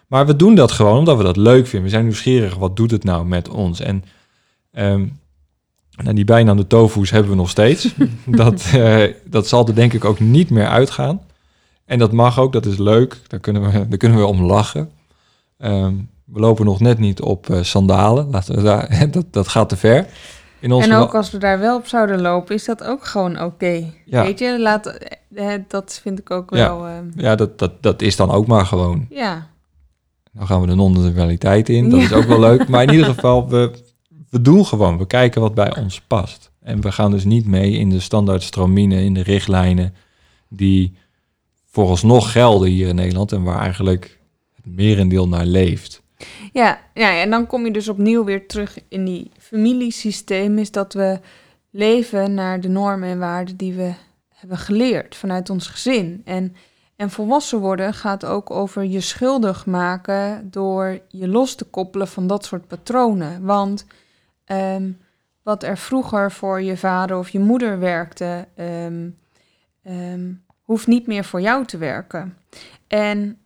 [0.07, 1.83] Maar we doen dat gewoon omdat we dat leuk vinden.
[1.83, 3.81] We zijn nieuwsgierig, wat doet het nou met ons?
[3.81, 4.05] En
[4.73, 5.07] ehm,
[6.03, 7.95] nou, die bijnaam de tofu's hebben we nog steeds.
[8.27, 11.21] dat, eh, dat zal er denk ik ook niet meer uitgaan.
[11.85, 13.17] En dat mag ook, dat is leuk.
[13.27, 14.91] Daar kunnen we, daar kunnen we om lachen.
[15.59, 18.31] Ehm, we lopen nog net niet op eh, sandalen.
[18.31, 20.07] Laten we daar, dat, dat gaat te ver.
[20.61, 23.43] In ons En ook als we daar wel op zouden lopen, is dat ook gewoon
[23.43, 23.85] oké.
[24.05, 24.23] Ja.
[24.25, 24.87] Weet je, laat,
[25.35, 26.69] eh, dat vind ik ook Ja.
[26.69, 26.87] wel.
[26.87, 29.07] ehm, Ja, dat, dat, dat is dan ook maar gewoon.
[29.11, 29.47] ja.
[30.33, 31.89] Dan gaan we de non-dualiteit in.
[31.91, 32.05] Dat Ja.
[32.05, 32.69] is ook wel leuk.
[32.69, 33.71] Maar in ieder geval, we,
[34.31, 34.99] we doen gewoon.
[34.99, 36.51] We kijken wat bij ons past.
[36.61, 39.95] En we gaan dus niet mee in de standaard stromine, in de richtlijnen
[40.49, 40.97] die
[41.64, 44.19] vooralsnog gelden hier in Nederland en waar eigenlijk
[44.55, 46.03] het merendeel naar leeft.
[46.53, 50.59] Ja, ja, en dan kom je dus opnieuw weer terug in die familiesysteem.
[50.59, 51.21] Is dat we
[51.71, 53.93] leven naar de normen en waarden die we
[54.35, 56.23] hebben geleerd vanuit ons gezin.
[56.25, 56.57] En,
[56.97, 62.27] en volwassen worden gaat ook over je schuldig maken door je los te koppelen van
[62.27, 63.45] dat soort patronen.
[63.45, 63.87] Want
[64.49, 64.91] ehm,
[65.43, 69.11] wat er vroeger voor je vader of je moeder werkte, ehm,
[70.63, 72.37] hoeft niet meer voor jou te werken.
[72.87, 73.39] En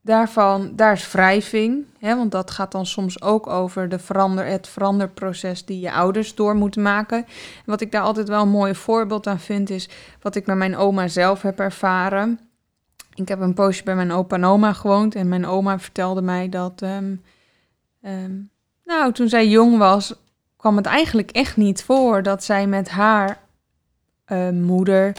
[0.00, 4.68] daarvan, daar is wrijving, hè, want dat gaat dan soms ook over de verander, het
[4.68, 7.18] veranderproces die je ouders door moeten maken.
[7.18, 9.88] En wat ik daar altijd wel een mooi voorbeeld aan vind, is
[10.20, 12.40] wat ik met mijn oma zelf heb ervaren.
[13.14, 15.14] ik heb een poosje bij mijn opa en oma gewoond.
[15.14, 16.82] En mijn oma vertelde mij dat...
[18.84, 20.14] nou, toen zij jong was,
[20.56, 22.22] kwam het eigenlijk echt niet voor...
[22.22, 23.42] dat zij met haar
[24.24, 25.16] eh, moeder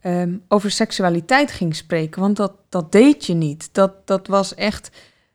[0.00, 2.20] ehm, over seksualiteit ging spreken.
[2.20, 3.68] Want dat, dat deed je niet.
[3.72, 4.90] Dat, dat was echt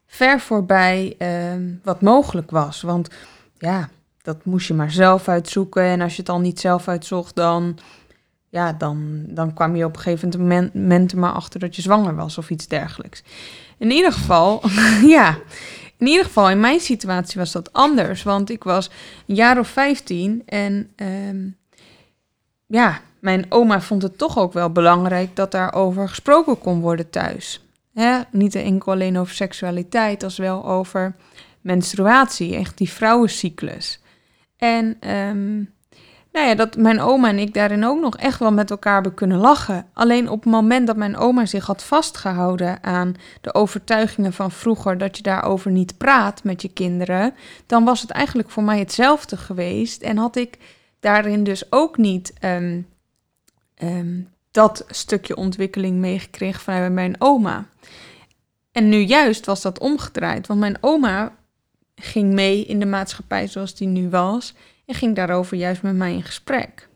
[0.05, 2.81] ver voorbij ehm, wat mogelijk was.
[2.81, 3.09] Want
[3.57, 3.89] ja,
[4.21, 5.83] dat moest je maar zelf uitzoeken.
[5.83, 7.77] En als je het al niet zelf uitzocht, dan,
[8.49, 12.15] ja, dan, dan kwam je op een gegeven moment er maar achter dat je zwanger
[12.15, 13.23] was of iets dergelijks.
[13.77, 14.61] In ieder geval,
[15.17, 15.37] ja,
[15.99, 18.23] in ieder geval in mijn situatie was dat anders.
[18.23, 18.89] Want ik was
[19.27, 21.47] een jaar of 15 en ehm,
[22.67, 27.63] ja, mijn oma vond het toch ook wel belangrijk dat daarover gesproken kon worden thuis.
[28.31, 31.15] Niet enkel alleen over seksualiteit, als wel over
[31.61, 34.01] menstruatie, echt die vrouwencyclus.
[34.57, 35.63] En ehm,
[36.39, 39.13] nou ja, dat mijn oma en ik daarin ook nog echt wel met elkaar hebben
[39.13, 39.85] kunnen lachen.
[39.93, 44.97] Alleen op het moment dat mijn oma zich had vastgehouden aan de overtuigingen van vroeger
[44.97, 47.33] dat je daarover niet praat met je kinderen,
[47.65, 50.01] dan was het eigenlijk voor mij hetzelfde geweest.
[50.01, 50.57] En had ik
[50.99, 52.81] daarin dus ook niet ehm,
[53.75, 54.21] ehm,
[54.51, 57.65] dat stukje ontwikkeling meegekregen vanuit mijn oma.
[58.71, 61.31] En nu juist was dat omgedraaid, want mijn oma
[61.95, 64.53] ging mee in de maatschappij zoals die nu was
[64.89, 66.87] en ging daarover juist met mij in gesprek.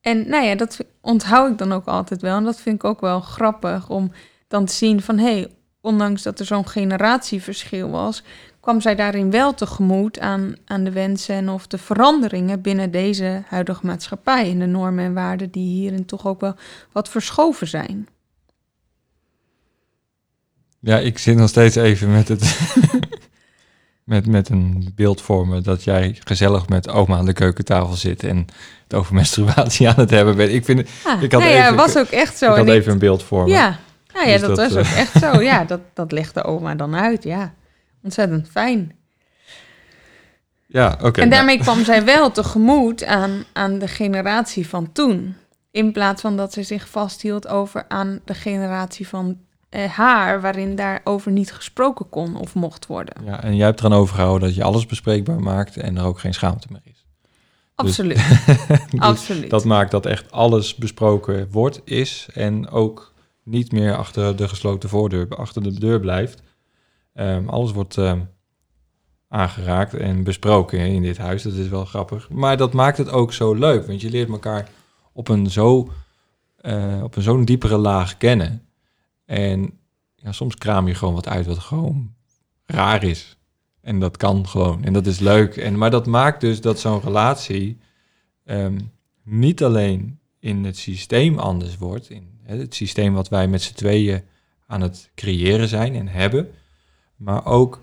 [0.00, 3.00] En nou ja, dat onthoud ik dan ook altijd wel en dat vind ik ook
[3.00, 4.12] wel grappig om
[4.48, 5.48] dan te zien van hé, hey,
[5.80, 8.22] ondanks dat er zo'n generatieverschil was,
[8.60, 13.42] kwam zij daarin wel tegemoet aan, aan de wensen en of de veranderingen binnen deze
[13.46, 16.54] huidige maatschappij en de normen en waarden die hierin toch ook wel
[16.92, 18.08] wat verschoven zijn.
[20.80, 22.58] Ja, ik zit nog steeds even met het.
[24.10, 28.22] Met, met een beeld voor me dat jij gezellig met oma aan de keukentafel zit
[28.22, 28.46] en
[28.82, 30.52] het over menstruatie aan het hebben bent.
[30.52, 30.88] Ik vind.
[31.04, 32.44] Ah, ik had nou ja, even, was ook echt zo.
[32.44, 33.50] ik had En even een beeld voor me.
[33.50, 33.78] Ja,
[34.12, 35.40] nou ja, Dus dat, dat, was eh, ook echt zo.
[35.50, 37.22] Ja, dat, dat legt de oma dan uit.
[37.22, 37.54] Ja,
[38.02, 38.92] ontzettend fijn.
[40.66, 41.20] Ja, oké.
[41.20, 45.36] en nou, daarmee kwam zij wel tegemoet aan, aan de generatie van toen.
[45.70, 49.38] In plaats van dat ze zich vasthield over aan de generatie van
[49.70, 53.24] eh, haar, waarin daarover niet gesproken kon of mocht worden.
[53.24, 56.34] ja, en jij hebt eraan overgehouden dat je alles bespreekbaar maakt en er ook geen
[56.34, 57.06] schaamte meer is.
[57.74, 58.16] Absoluut.
[58.90, 59.50] Dus Absoluut.
[59.50, 64.88] Dat maakt dat echt alles besproken wordt, is en ook niet meer achter de gesloten
[64.88, 66.42] voordeur, achter de deur blijft.
[67.14, 68.20] Ehm, alles wordt ehm,
[69.28, 71.42] aangeraakt en besproken in dit huis.
[71.42, 72.28] Dat is wel grappig.
[72.30, 74.68] Maar dat maakt het ook zo leuk, want je leert elkaar
[75.12, 75.90] op een zo
[76.56, 78.69] eh, op een zo'n diepere laag kennen.
[79.30, 79.78] En
[80.14, 82.14] ja, soms kraam je gewoon wat uit wat gewoon
[82.66, 83.36] raar is.
[83.80, 84.84] En dat kan gewoon.
[84.84, 85.56] En dat is leuk.
[85.56, 87.78] En, maar dat maakt dus dat zo'n relatie
[88.44, 88.78] ehm,
[89.24, 92.10] niet alleen in het systeem anders wordt.
[92.10, 94.22] In het systeem wat wij met z'n tweeën
[94.66, 96.50] aan het creëren zijn en hebben.
[97.16, 97.80] Maar ook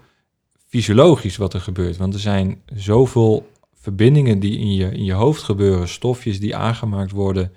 [0.67, 1.97] fysiologisch wat er gebeurt.
[1.97, 5.87] Want er zijn zoveel verbindingen die in je, in je hoofd gebeuren.
[5.87, 7.51] Stofjes die aangemaakt worden.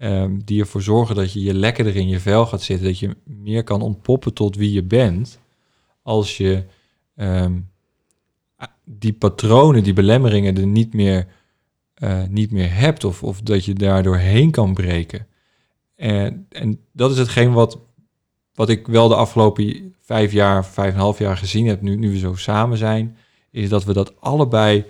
[0.00, 2.86] Ehm, die ervoor zorgen dat je je lekkerder in je vel gaat zitten.
[2.86, 5.38] Dat je meer kan ontpoppen tot wie je bent.
[6.02, 6.64] Als je
[7.16, 7.58] ehm,
[8.84, 11.26] die patronen, die belemmeringen er niet meer,
[11.94, 13.04] eh, niet meer hebt.
[13.04, 15.26] Of, of dat je daardoor heen kan breken.
[15.96, 17.78] En, en dat is hetgeen wat,
[18.54, 21.96] wat ik wel de afgelopen vijf jaar, vijf en een half jaar gezien heb, nu,
[21.96, 23.16] nu we zo samen zijn,
[23.50, 24.84] is dat we dat allebei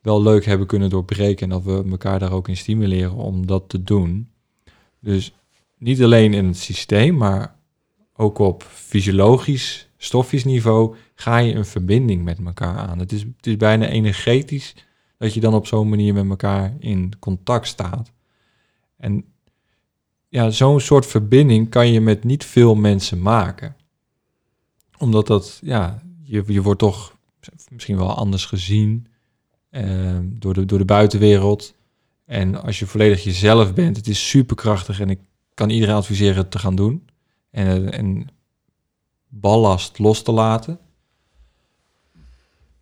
[0.00, 3.68] wel leuk hebben kunnen doorbreken en dat we elkaar daar ook in stimuleren om dat
[3.68, 4.31] te doen.
[5.02, 5.34] Dus
[5.78, 7.56] niet alleen in het systeem, maar
[8.16, 12.98] ook op fysiologisch, stoffisch niveau ga je een verbinding met elkaar aan.
[12.98, 14.74] Het is, het is bijna energetisch
[15.18, 18.12] dat je dan op zo'n manier met elkaar in contact staat.
[18.96, 19.24] En
[20.28, 23.76] ja, zo'n soort verbinding kan je met niet veel mensen maken.
[24.98, 27.16] Omdat dat, ja, je, je wordt toch
[27.70, 29.06] misschien wel anders gezien
[29.70, 31.74] eh, door, de, door de buitenwereld.
[32.32, 35.20] En als je volledig jezelf bent, het is superkrachtig en ik
[35.54, 37.08] kan iedereen adviseren het te gaan doen.
[37.50, 38.26] En, eh, en
[39.28, 40.78] ballast los te laten.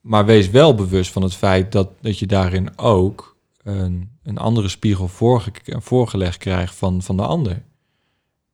[0.01, 4.69] Maar wees wel bewust van het feit dat, dat je daarin ook een, een andere
[4.69, 7.63] spiegel voorge, voorgelegd krijgt van, van de ander.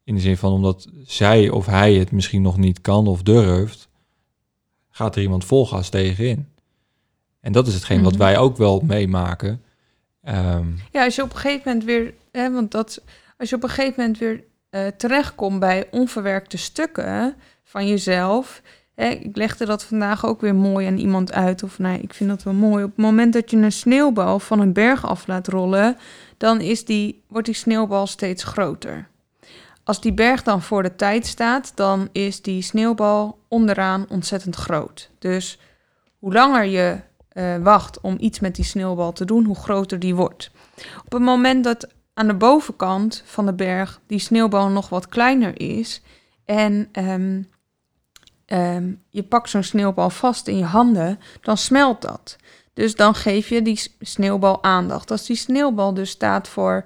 [0.04, 3.88] In de zin van omdat zij of hij het misschien nog niet kan of durft,
[4.90, 6.48] gaat er iemand volgas tegenin.
[7.40, 8.20] En dat is hetgeen wat Mhm.
[8.22, 9.60] wij ook wel meemaken.
[10.26, 13.02] Ehm, Ja, als je op een gegeven moment weer, hè, want dat,
[13.38, 18.62] als je op een gegeven moment weer eh, terechtkomt bij onverwerkte stukken van jezelf.
[18.94, 21.62] Hè, ik legde dat vandaag ook weer mooi aan iemand uit.
[21.62, 22.84] Of nee, ik vind dat wel mooi.
[22.84, 25.96] Op het moment dat je een sneeuwbal van een berg af laat rollen,
[26.36, 29.08] dan is die, wordt die sneeuwbal steeds groter.
[29.84, 35.10] als die berg dan voor de tijd staat, dan is die sneeuwbal onderaan ontzettend groot.
[35.18, 35.58] Dus
[36.18, 36.98] hoe langer je
[37.36, 40.50] uh, wacht om iets met die sneeuwbal te doen, hoe groter die wordt.
[41.04, 45.60] Op het moment dat aan de bovenkant van de berg die sneeuwbal nog wat kleiner
[45.60, 46.02] is
[46.44, 47.48] en um,
[48.46, 52.36] um, je pakt zo'n sneeuwbal vast in je handen, dan smelt dat.
[52.72, 55.10] Dus dan geef je die sneeuwbal aandacht.
[55.10, 56.84] Als die sneeuwbal dus staat voor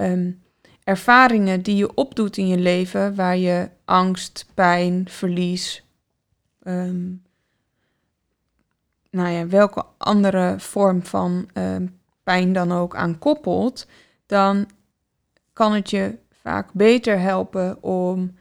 [0.00, 0.42] um,
[0.84, 5.84] ervaringen die je opdoet in je leven, waar je angst, pijn, verlies,
[9.14, 13.86] nou ja, welke andere vorm van um, pijn dan ook aan koppelt,
[14.26, 14.66] dan
[15.52, 18.34] kan het je vaak beter helpen om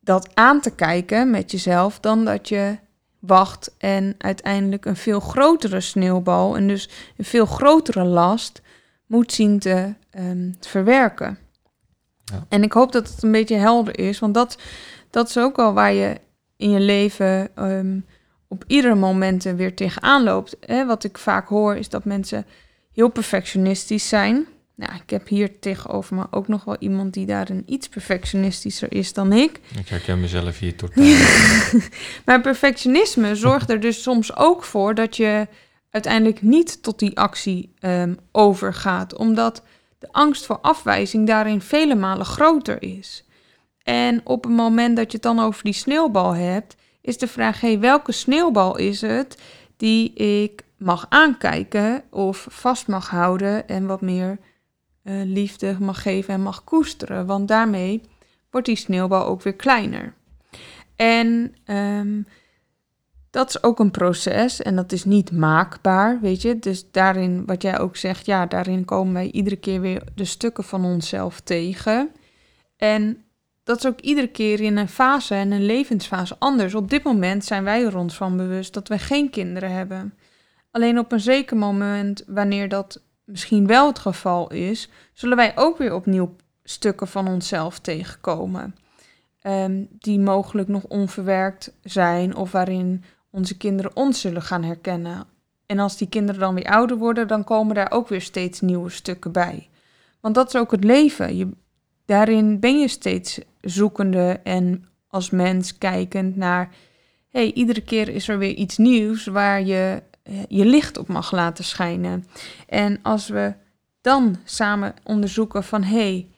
[0.00, 2.78] dat aan te kijken met jezelf dan dat je
[3.18, 8.62] wacht en uiteindelijk een veel grotere sneeuwbal en dus een veel grotere last
[9.06, 11.38] moet zien te, um, verwerken.
[12.24, 12.46] Ja.
[12.48, 14.58] En ik hoop dat het een beetje helder is, want dat,
[15.10, 16.20] dat is ook wel waar je
[16.56, 18.06] in je leven um,
[18.54, 20.56] op iedere momenten weer tegenaan loopt.
[20.60, 20.86] Hè?
[20.86, 22.46] Wat ik vaak hoor is dat mensen
[22.92, 24.46] heel perfectionistisch zijn.
[24.76, 29.12] Nou, ik heb hier tegenover me ook nog wel iemand die daarin iets perfectionistischer is
[29.12, 29.60] dan ik.
[29.78, 31.04] Ik herken mezelf hier totaal.
[32.26, 35.46] maar perfectionisme zorgt er dus soms ook voor dat je
[35.90, 39.62] uiteindelijk niet tot die actie um, overgaat, omdat
[39.98, 43.24] de angst voor afwijzing daarin vele malen groter is.
[43.82, 47.60] En op het moment dat je het dan over die sneeuwbal hebt, is de vraag:
[47.60, 49.38] hey, welke sneeuwbal is het
[49.76, 54.38] die ik mag aankijken of vast mag houden en wat meer
[55.02, 57.26] uh, liefde mag geven en mag koesteren?
[57.26, 58.02] Want daarmee
[58.50, 60.14] wordt die sneeuwbal ook weer kleiner.
[60.96, 62.26] En um,
[63.30, 66.58] dat is ook een proces en dat is niet maakbaar, weet je.
[66.58, 70.64] Dus daarin, wat jij ook zegt, ja, daarin komen wij iedere keer weer de stukken
[70.64, 72.10] van onszelf tegen.
[72.76, 73.23] En
[73.64, 76.74] dat is ook iedere keer in een fase en een levensfase anders.
[76.74, 80.14] Op dit moment zijn wij er ons van bewust dat we geen kinderen hebben.
[80.70, 85.78] Alleen op een zeker moment, wanneer dat misschien wel het geval is, zullen wij ook
[85.78, 88.74] weer opnieuw stukken van onszelf tegenkomen.
[89.46, 95.24] Um, die mogelijk nog onverwerkt zijn of waarin onze kinderen ons zullen gaan herkennen.
[95.66, 98.90] En als die kinderen dan weer ouder worden, dan komen daar ook weer steeds nieuwe
[98.90, 99.68] stukken bij.
[100.20, 101.36] Want dat is ook het leven.
[101.36, 101.48] Je,
[102.04, 106.74] daarin ben je steeds zoekende en als mens kijkend naar,
[107.28, 111.32] hey, iedere keer is er weer iets nieuws waar je eh, je licht op mag
[111.32, 112.26] laten schijnen.
[112.68, 113.54] En als we
[114.00, 116.28] dan samen onderzoeken van, hey,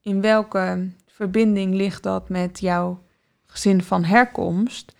[0.00, 3.02] in welke verbinding ligt dat met jouw
[3.46, 4.94] gezin van herkomst,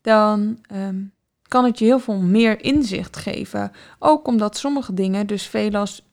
[0.00, 1.02] dan ehm,
[1.48, 3.72] kan het je heel veel meer inzicht geven.
[3.98, 6.08] Ook omdat sommige dingen dus veel als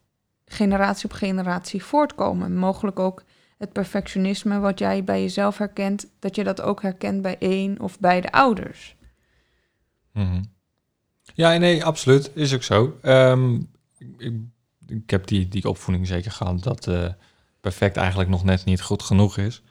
[0.46, 2.56] generatie op generatie voortkomen.
[2.56, 3.24] Mogelijk ook
[3.58, 8.00] het perfectionisme wat jij bij jezelf herkent, dat je dat ook herkent bij één of
[8.00, 8.96] beide ouders.
[10.14, 10.42] Mm
[11.34, 12.32] Ja, nee, absoluut.
[12.34, 13.00] Is ook zo.
[13.02, 13.70] Um,
[14.18, 14.34] ik,
[14.88, 17.08] ik, heb die, die opvoeding zeker gehad dat uh,
[17.62, 19.62] perfect eigenlijk nog net niet goed genoeg is.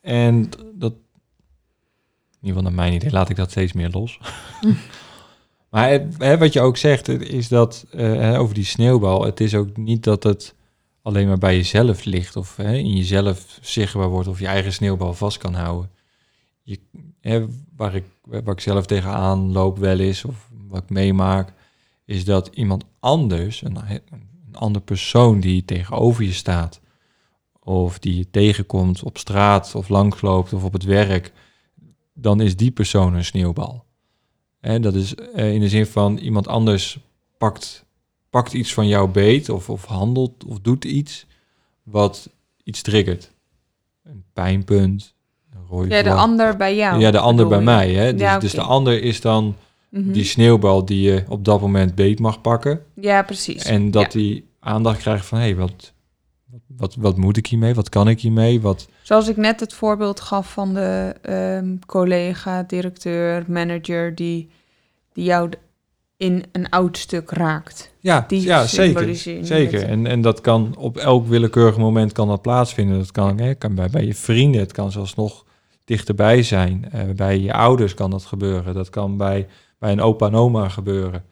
[0.00, 0.92] En dat
[2.44, 4.18] in ieder geval naar mijn idee, laat ik dat steeds meer los.
[5.70, 9.76] maar hè, wat je ook zegt, is dat uh, over die sneeuwbal, het is ook
[9.76, 10.54] niet dat het
[11.04, 15.14] alleen maar bij jezelf ligt of hè, in jezelf zichtbaar wordt of je eigen sneeuwbal
[15.14, 15.90] vast kan houden.
[16.62, 16.80] Je,
[17.20, 17.46] hè,
[17.76, 21.52] waar, ik, waar ik zelf tegenaan loop wel eens of wat ik meemaak,
[22.04, 26.80] is dat iemand anders, een, een ander persoon die tegenover je staat,
[27.60, 31.32] of die je tegenkomt op straat of langsloopt of op het werk,
[32.14, 33.84] dan is die persoon een sneeuwbal.
[34.60, 36.98] En dat is eh, in de zin van iemand anders
[37.38, 37.83] pakt,
[38.34, 41.26] pakt iets van jouw beet of, of handelt of doet iets
[41.82, 42.30] wat
[42.64, 43.30] iets triggert.
[44.02, 45.14] Een pijnpunt,
[45.52, 47.00] een rode Ja, de ander bij jou.
[47.00, 47.92] Ja, de ander bij mij.
[47.92, 48.14] Hè?
[48.14, 49.56] Dus, dus de ander is dan
[49.88, 50.12] mhm.
[50.12, 52.84] die sneeuwbal die je op dat moment beet mag pakken.
[52.94, 53.64] Ja, precies.
[53.64, 55.92] En dat die aandacht krijgt van, hé, hey, wat,
[56.66, 57.74] wat, wat moet ik hiermee?
[57.74, 58.60] Wat kan ik hiermee?
[58.60, 58.88] Wat...
[59.02, 61.14] Zoals ik net het voorbeeld gaf van de
[61.62, 64.48] um, collega, directeur, manager die,
[65.12, 65.50] die jou
[66.16, 67.94] in een oud stuk raakt.
[67.98, 69.14] Ja, die ja zeker.
[69.44, 69.82] zeker.
[69.82, 72.98] En, en dat kan op elk willekeurig moment kan dat plaatsvinden.
[72.98, 75.44] Dat kan, hè, kan bij, bij je vrienden, het kan zelfs nog
[75.84, 76.90] dichterbij zijn.
[76.94, 78.74] Uh, bij je ouders kan dat gebeuren.
[78.74, 79.46] Dat kan bij,
[79.78, 81.24] bij een opa en oma gebeuren.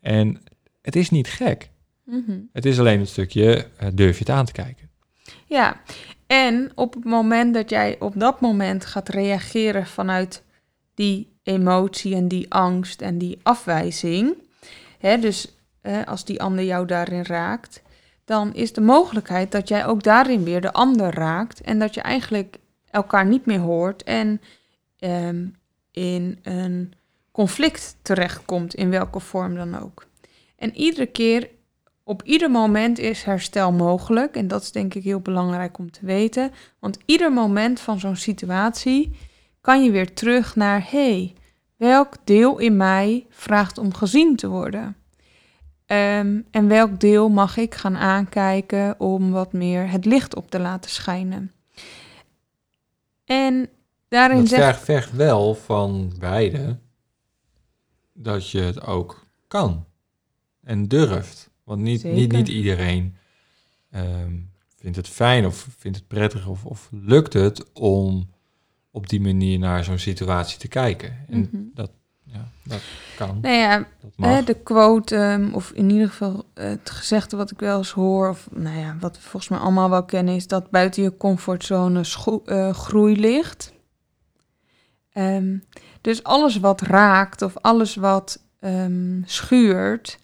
[0.00, 0.42] En
[0.82, 1.70] het is niet gek.
[2.04, 2.38] Mhm.
[2.52, 4.88] Het is alleen een stukje, uh, durf je het aan te kijken.
[5.46, 5.80] Ja,
[6.26, 10.42] en op het moment dat jij op dat moment gaat reageren vanuit
[10.94, 14.36] die emotie en die angst en die afwijzing,
[14.98, 15.56] hè, dus
[16.04, 17.82] als die ander jou daarin raakt,
[18.24, 22.00] dan is de mogelijkheid dat jij ook daarin weer de ander raakt en dat je
[22.00, 22.58] eigenlijk
[22.90, 24.40] elkaar niet meer hoort en
[24.98, 25.46] ehm,
[25.90, 26.92] in een
[27.32, 30.06] conflict terechtkomt, in welke vorm dan ook.
[30.56, 31.48] En iedere keer,
[32.04, 34.36] op ieder moment is herstel mogelijk.
[34.36, 36.50] En dat is denk ik heel belangrijk om te weten.
[36.78, 39.16] Want ieder moment van zo'n situatie
[39.64, 41.34] kan je weer terug naar: hey,
[41.76, 44.96] welk deel in mij vraagt om gezien te worden?
[45.86, 50.58] Ehm, en welk deel mag ik gaan aankijken om wat meer het licht op te
[50.58, 51.52] laten schijnen?
[53.24, 53.68] En
[54.08, 54.84] daarin dat zegt...
[54.84, 56.78] vergt wel van beide
[58.12, 59.84] dat je het ook kan
[60.62, 61.50] en durft.
[61.62, 63.16] Want niet, niet, niet iedereen
[63.90, 64.36] ehm,
[64.76, 68.32] vindt het fijn of vindt het prettig of, of lukt het om
[68.94, 71.16] op die manier naar zo'n situatie te kijken.
[71.28, 71.62] En Mhm.
[71.74, 71.90] dat,
[72.22, 72.80] ja, dat
[73.16, 73.38] kan.
[73.42, 73.86] Nou ja,
[74.16, 78.28] dat de quote, ehm, of in ieder geval het gezegde wat ik wel eens hoor,
[78.28, 82.04] of nou ja, wat we volgens mij allemaal wel kennen, is dat buiten je comfortzone
[82.44, 83.72] eh, groei ligt.
[85.12, 85.58] Ehm,
[86.00, 90.18] dus alles wat raakt of alles wat ehm, schuurt,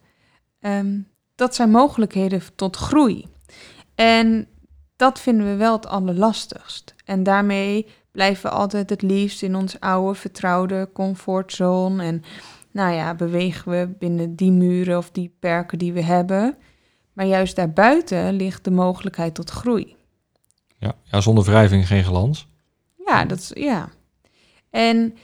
[1.35, 3.27] dat zijn mogelijkheden tot groei.
[3.95, 4.49] En
[4.97, 6.95] dat vinden we wel het allerlastigst.
[7.05, 12.03] En daarmee blijven we altijd het liefst in ons oude, vertrouwde comfortzone.
[12.03, 12.23] En
[12.71, 16.57] nou ja, bewegen we binnen die muren of die perken die we hebben.
[17.13, 19.97] Maar juist daarbuiten ligt de mogelijkheid tot groei.
[20.79, 22.49] Ja, ja, zonder wrijving geen glans.
[23.07, 23.89] Ja, dat is, ja.
[24.71, 25.15] En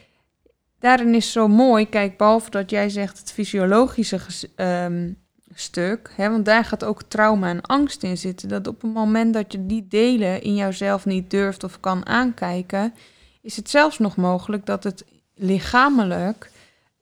[0.78, 4.20] daarin is zo mooi, kijk, behalve dat jij zegt het fysiologische
[4.55, 5.12] ehm,
[5.59, 8.48] stuk, hè, want daar gaat ook trauma en angst in zitten.
[8.48, 12.94] Dat op het moment dat je die delen in jouzelf niet durft of kan aankijken,
[13.42, 15.04] is het zelfs nog mogelijk dat het
[15.34, 16.50] lichamelijk,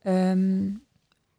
[0.02, 0.70] ehm,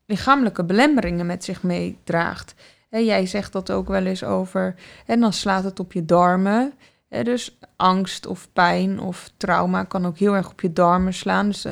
[0.06, 2.56] lichamelijke belemmeringen met zich meedraagt.
[2.90, 6.74] Jij zegt dat ook wel eens over, en dan slaat het op je darmen.
[7.10, 11.48] Hè, dus angst of pijn of trauma kan ook heel erg op je darmen slaan.
[11.48, 11.72] Dus eh,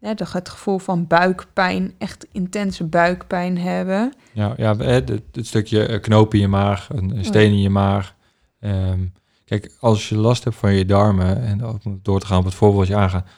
[0.00, 4.14] hè, het gevoel van buikpijn, echt intense buikpijn hebben.
[4.32, 7.70] Ja, ja het, het, stukje eh, knoop in je maag, een, een steen in je
[7.70, 8.14] maag.
[8.60, 9.06] Ehm,
[9.44, 12.54] kijk, als je last hebt van je darmen, en om door te gaan op het
[12.54, 13.28] voorbeeld je aangaat,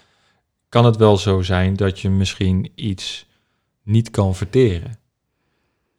[0.68, 3.26] kan het wel zo zijn dat je misschien iets
[3.82, 4.98] niet kan verteren.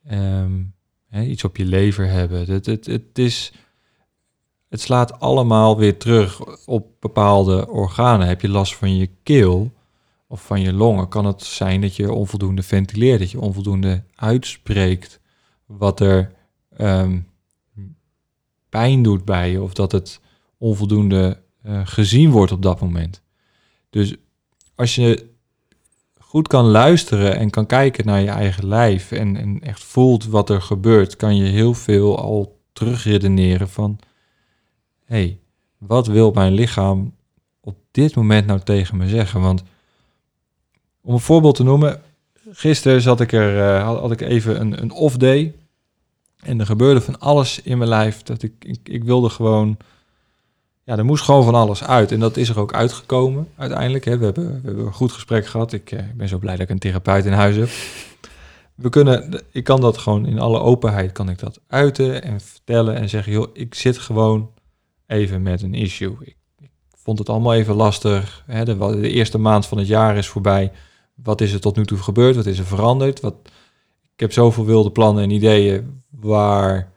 [0.05, 0.64] Ehm,
[1.09, 2.51] hè, iets op je lever hebben.
[2.51, 3.53] Het, het, het, is,
[4.70, 8.28] het slaat allemaal weer terug op bepaalde organen.
[8.28, 9.72] Heb je last van je keel
[10.34, 15.20] of van je longen, kan het zijn dat je onvoldoende ventileert, dat je onvoldoende uitspreekt
[15.66, 16.34] wat er
[16.78, 17.20] ehm,
[18.70, 20.20] pijn doet bij je, of dat het
[20.58, 23.22] onvoldoende eh, gezien wordt op dat moment.
[23.90, 24.16] Dus
[24.76, 25.30] als je
[26.20, 30.50] goed kan luisteren en kan kijken naar je eigen lijf en, en echt voelt wat
[30.50, 34.00] er gebeurt, kan je heel veel al terugredeneren van,
[35.06, 35.40] hé, hey,
[35.78, 37.16] wat wil mijn lichaam
[37.60, 39.42] op dit moment nou tegen me zeggen?
[39.42, 39.64] Want
[41.04, 42.01] om een voorbeeld te noemen,
[42.51, 45.54] gisteren zat ik er, eh, had, ik even een, een off day.
[46.43, 48.24] En er gebeurde van alles in mijn lijf.
[48.24, 49.78] Dat ik, ik, wilde gewoon.
[50.84, 52.12] Ja, er moest gewoon van alles uit.
[52.12, 54.06] En dat is er ook uitgekomen uiteindelijk.
[54.06, 54.18] Hè.
[54.18, 55.74] We, hebben, we hebben een goed gesprek gehad.
[55.74, 57.70] Ik, eh, ben zo blij dat ik een therapeut in huis heb.
[58.76, 62.95] We kunnen, ik kan dat gewoon in alle openheid kan ik dat uiten en vertellen
[62.95, 64.51] en zeggen, joh, ik zit gewoon
[65.08, 66.16] even met een issue.
[66.20, 66.70] Ik, ik
[67.04, 68.43] vond het allemaal even lastig.
[68.45, 68.66] Hè.
[68.66, 70.72] De eerste maand van het jaar is voorbij.
[71.14, 72.36] Wat is er tot nu toe gebeurd?
[72.36, 73.20] Wat is er veranderd?
[73.20, 73.36] Wat,
[74.14, 76.91] ik heb zoveel wilde plannen en ideeën waar,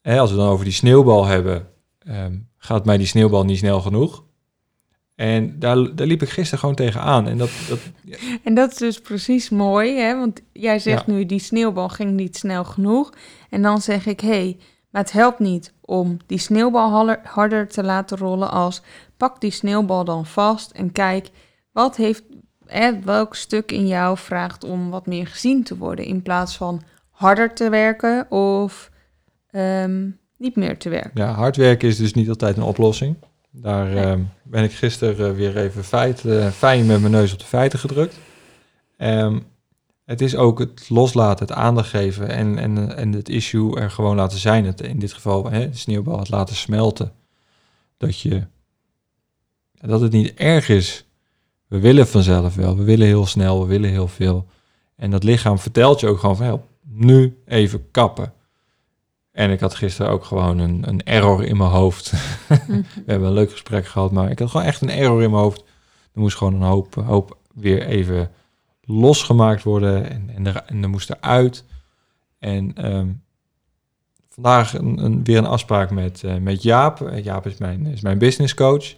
[0.00, 1.68] hè, als we dan over die sneeuwbal hebben,
[1.98, 4.24] ehm, gaat mij die sneeuwbal niet snel genoeg.
[5.14, 7.28] En daar, daar liep ik gisteren gewoon tegenaan.
[7.28, 7.78] En dat, dat,
[8.44, 10.18] En dat is dus precies mooi, hè?
[10.18, 11.12] want jij zegt Ja.
[11.12, 13.12] nu die sneeuwbal ging niet snel genoeg.
[13.50, 14.56] En dan zeg ik, hé, hey,
[14.90, 18.82] maar het helpt niet om die sneeuwbal harder te laten rollen als
[19.16, 21.30] pak die sneeuwbal dan vast en kijk
[21.72, 22.22] wat heeft,
[22.66, 26.82] hè, welk stuk in jou vraagt om wat meer gezien te worden in plaats van
[27.10, 28.90] harder te werken of
[29.50, 31.10] ehm, niet meer te werken.
[31.14, 33.16] ja, hard werken is dus niet altijd een oplossing.
[33.50, 34.04] Daar Nee.
[34.04, 37.44] ehm, ben ik gisteren eh, weer even feit, eh, fijn met mijn neus op de
[37.44, 38.16] feiten gedrukt.
[38.96, 39.38] Ehm,
[40.04, 44.16] het is ook het loslaten, het aandacht geven en, en, en het issue er gewoon
[44.16, 44.64] laten zijn.
[44.64, 47.12] Het, in dit geval hè, de sneeuwbal het laten smelten.
[47.96, 48.46] Dat, je,
[49.72, 51.06] dat het niet erg is.
[51.74, 54.46] We willen vanzelf wel, we willen heel snel, we willen heel veel.
[54.96, 58.32] En dat lichaam vertelt je ook gewoon van, help, nu even kappen.
[59.32, 62.12] En ik had gisteren ook gewoon een, een error in mijn hoofd.
[62.48, 62.82] Mhm.
[62.94, 65.42] We hebben een leuk gesprek gehad, maar ik had gewoon echt een error in mijn
[65.42, 65.60] hoofd.
[66.12, 68.30] Er moest gewoon een hoop, hoop weer even
[68.82, 71.64] losgemaakt worden en, en, er, en er moest eruit.
[72.38, 73.08] En ehm,
[74.28, 77.10] vandaag een, een, weer een afspraak met, uh, met Jaap.
[77.22, 78.94] Jaap is mijn, is mijn business coach.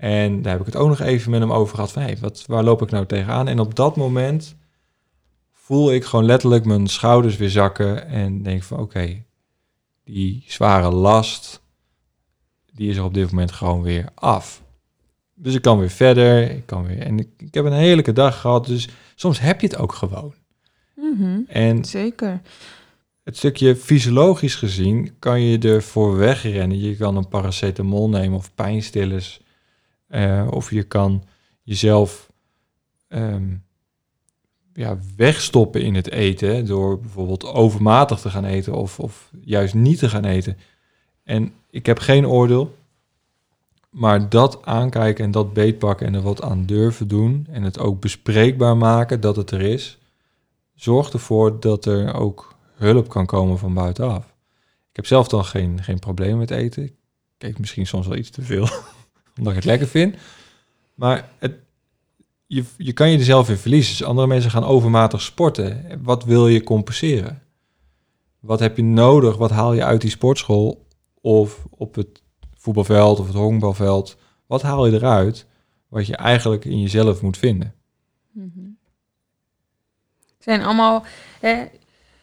[0.00, 2.44] En daar heb ik het ook nog even met hem over gehad van, hey, wat,
[2.46, 3.48] waar loop ik nou tegenaan?
[3.48, 4.56] En op dat moment
[5.52, 9.22] voel ik gewoon letterlijk mijn schouders weer zakken en denk van, oké,
[10.04, 11.62] die zware last,
[12.72, 14.62] die is er op dit moment gewoon weer af.
[15.34, 18.40] Dus ik kan weer verder, ik kan weer, en ik, ik heb een heerlijke dag
[18.40, 20.34] gehad, dus soms heb je het ook gewoon.
[20.96, 22.40] Mhm, En Zeker.
[23.24, 26.80] het stukje fysiologisch gezien kan je ervoor wegrennen.
[26.80, 29.40] Je kan een paracetamol nemen of pijnstillers.
[30.10, 31.24] Eh, of je kan
[31.62, 32.30] jezelf
[33.08, 33.54] ehm,
[34.74, 36.66] ja, wegstoppen in het eten.
[36.66, 40.56] Door bijvoorbeeld overmatig te gaan eten of, of juist niet te gaan eten.
[41.22, 42.78] En ik heb geen oordeel.
[43.90, 47.46] Maar dat aankijken en dat beetpakken en er wat aan durven doen.
[47.50, 49.98] En het ook bespreekbaar maken dat het er is.
[50.74, 54.24] Zorgt ervoor dat er ook hulp kan komen van buitenaf.
[54.90, 56.84] Ik heb zelf dan geen, geen probleem met eten.
[56.84, 56.94] Ik
[57.38, 58.68] eet misschien soms wel iets te veel,
[59.40, 60.16] omdat ik het lekker vind.
[60.94, 61.54] Maar het,
[62.46, 63.96] je, je kan je er zelf in verliezen.
[63.96, 66.00] Dus andere mensen gaan overmatig sporten.
[66.02, 67.42] Wat wil je compenseren?
[68.40, 69.36] Wat heb je nodig?
[69.36, 70.86] Wat haal je uit die sportschool
[71.20, 72.22] of op het
[72.54, 74.16] voetbalveld of het honkbalveld?
[74.46, 75.46] Wat haal je eruit
[75.88, 77.74] wat je eigenlijk in jezelf moet vinden?
[78.30, 78.68] Mhm.
[80.38, 81.04] zijn allemaal
[81.40, 81.64] hè,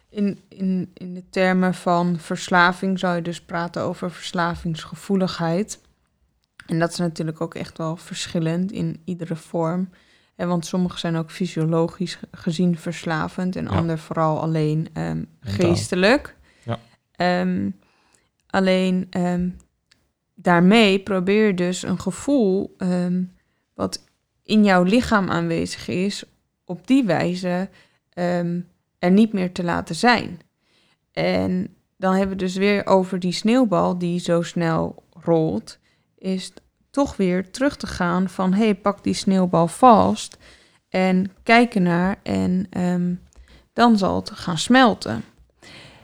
[0.10, 5.80] in, in, in de termen van verslaving zou je dus praten over verslavingsgevoeligheid.
[6.68, 9.90] En dat is natuurlijk ook echt wel verschillend in iedere vorm.
[10.36, 13.70] Want sommige zijn ook fysiologisch gezien verslavend en Ja.
[13.70, 16.36] ander vooral alleen ehm, geestelijk.
[16.64, 16.80] Ja.
[17.12, 17.70] Ehm,
[18.48, 19.50] alleen ehm,
[20.36, 22.76] daarmee probeer je dus een gevoel
[23.74, 24.04] wat
[24.44, 26.24] in jouw lichaam aanwezig is,
[26.66, 27.70] op die wijze
[29.00, 30.40] er niet meer te laten zijn.
[31.12, 35.80] En dan hebben we dus weer over die sneeuwbal die zo snel rolt,
[36.18, 36.54] is
[36.90, 40.38] toch weer terug te gaan van hé, hey, pak die sneeuwbal vast
[40.90, 43.14] en kijken naar en ehm,
[43.74, 45.24] dan zal het gaan smelten.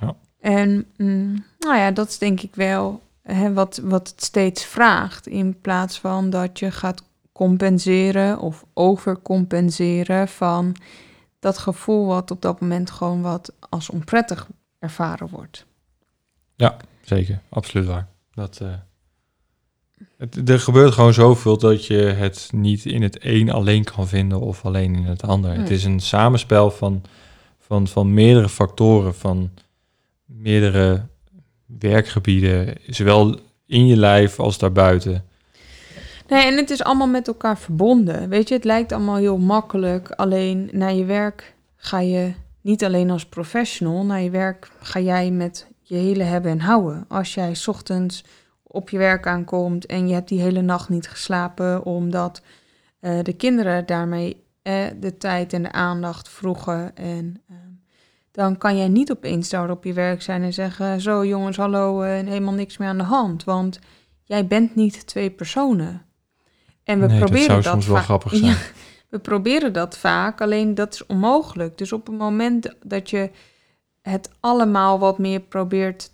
[0.01, 0.15] Ja.
[0.39, 5.27] En mm, nou ja, dat is denk ik wel hè, wat, wat het steeds vraagt,
[5.27, 10.75] in plaats van dat je gaat compenseren of overcompenseren van
[11.39, 14.47] dat gevoel wat op dat moment gewoon wat als onprettig
[14.79, 15.65] ervaren wordt.
[17.01, 18.07] Zeker, absoluut waar.
[18.31, 18.73] Dat, eh,
[20.17, 24.39] het, er gebeurt gewoon zoveel dat je het niet in het een alleen kan vinden
[24.39, 25.49] of alleen in het ander.
[25.51, 25.77] Het Nee.
[25.77, 27.01] is een samenspel van,
[27.59, 29.49] van, van meerdere factoren, van
[30.25, 31.05] meerdere
[31.79, 35.25] werkgebieden, zowel in je lijf als daarbuiten.
[36.29, 38.29] Nee, en het is allemaal met elkaar verbonden.
[38.29, 40.11] Weet je, het lijkt allemaal heel makkelijk.
[40.11, 44.05] Alleen naar je werk ga je niet alleen als professional.
[44.05, 47.05] Naar je werk ga jij met je hele hebben en houden.
[47.07, 48.23] Als jij 's ochtends
[48.73, 52.41] op je werk aankomt en je hebt die hele nacht niet geslapen omdat
[52.99, 56.95] eh, de kinderen daarmee eh, de tijd en de aandacht vroegen.
[56.95, 57.55] En eh,
[58.31, 62.01] dan kan jij niet opeens daar op je werk zijn en zeggen: Zo jongens, hallo,
[62.01, 63.43] eh, helemaal niks meer aan de hand.
[63.43, 63.79] Want
[64.23, 66.05] jij bent niet twee personen.
[66.83, 68.51] En we nee, dat proberen zou dat, soms wel grappig zijn.
[68.51, 68.57] Ja,
[69.09, 71.77] we proberen dat vaak, alleen dat is onmogelijk.
[71.77, 73.31] Dus op het moment dat je
[74.01, 76.11] het allemaal wat meer probeert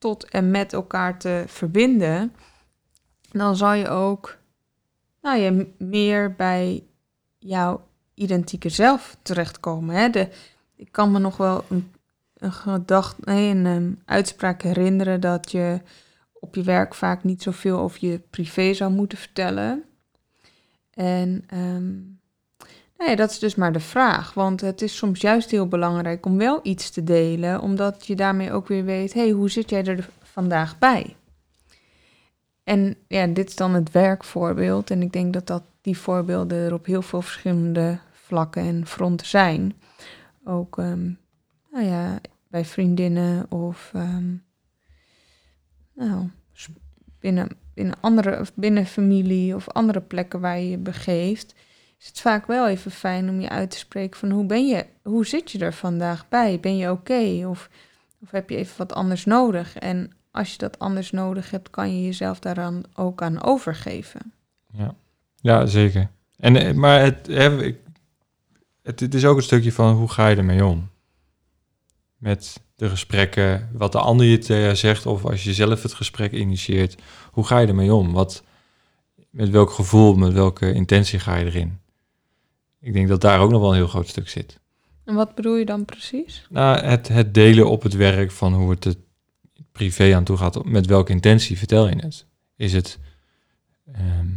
[0.00, 2.34] tot en met elkaar te verbinden,
[3.30, 4.36] dan zal je ook
[5.22, 6.84] nou, m- meer bij
[7.38, 9.94] jouw identieke zelf terechtkomen.
[9.94, 10.10] Hè?
[10.10, 10.28] De,
[10.76, 11.92] ik kan me nog wel een,
[12.52, 15.80] gedachte, nee, een uitspraak herinneren dat je
[16.32, 19.84] op je werk vaak niet zoveel over je privé zou moeten vertellen.
[20.94, 21.92] En ehm,
[23.08, 24.34] ja, dat is dus maar de vraag.
[24.34, 28.52] Want het is soms juist heel belangrijk om wel iets te delen, omdat je daarmee
[28.52, 31.16] ook weer weet: hé, hey, hoe zit jij er vandaag bij?
[32.64, 34.90] En ja, dit is dan het werkvoorbeeld.
[34.90, 39.26] En ik denk dat, dat die voorbeelden er op heel veel verschillende vlakken en fronten
[39.26, 39.74] zijn.
[40.44, 41.10] Ook ehm,
[41.70, 44.34] nou ja, bij vriendinnen of ehm,
[45.94, 46.28] nou,
[47.20, 51.54] binnen, binnen andere binnen familie of andere plekken waar je je begeeft,
[52.00, 54.86] is het vaak wel even fijn om je uit te spreken van hoe ben je,
[55.02, 56.60] hoe zit je er vandaag bij?
[56.60, 57.46] Ben je oké?
[57.46, 57.68] Of,
[58.22, 59.76] of heb je even wat anders nodig?
[59.76, 64.32] En als je dat anders nodig hebt, kan je jezelf daaraan ook aan overgeven.
[64.72, 64.94] Ja,
[65.36, 66.10] ja zeker.
[66.36, 67.26] En, eh, maar het,
[68.82, 70.90] het, het is ook een stukje van hoe ga je ermee om?
[72.16, 76.32] Met de gesprekken, wat de ander je tegen zegt, of als je zelf het gesprek
[76.32, 78.12] initieert, hoe ga je ermee om?
[78.12, 78.42] Wat,
[79.30, 81.78] met welk gevoel, met welke intentie ga je erin?
[82.80, 84.60] Ik denk dat daar ook nog wel een heel groot stuk zit.
[85.04, 86.46] En wat bedoel je dan precies?
[86.50, 88.98] Nou, het, het delen op het werk van hoe het het
[89.72, 92.26] privé aan toe gaat, met welke intentie vertel je het?
[92.56, 92.98] Is het,
[93.92, 94.28] ehm,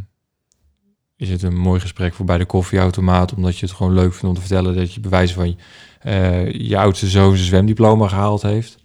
[1.16, 4.26] is het een mooi gesprek voor bij de koffieautomaat, omdat je het gewoon leuk vindt
[4.26, 5.58] om te vertellen dat je bewijs van
[6.06, 8.78] uh, je oudste zoon zijn zwemdiploma gehaald heeft?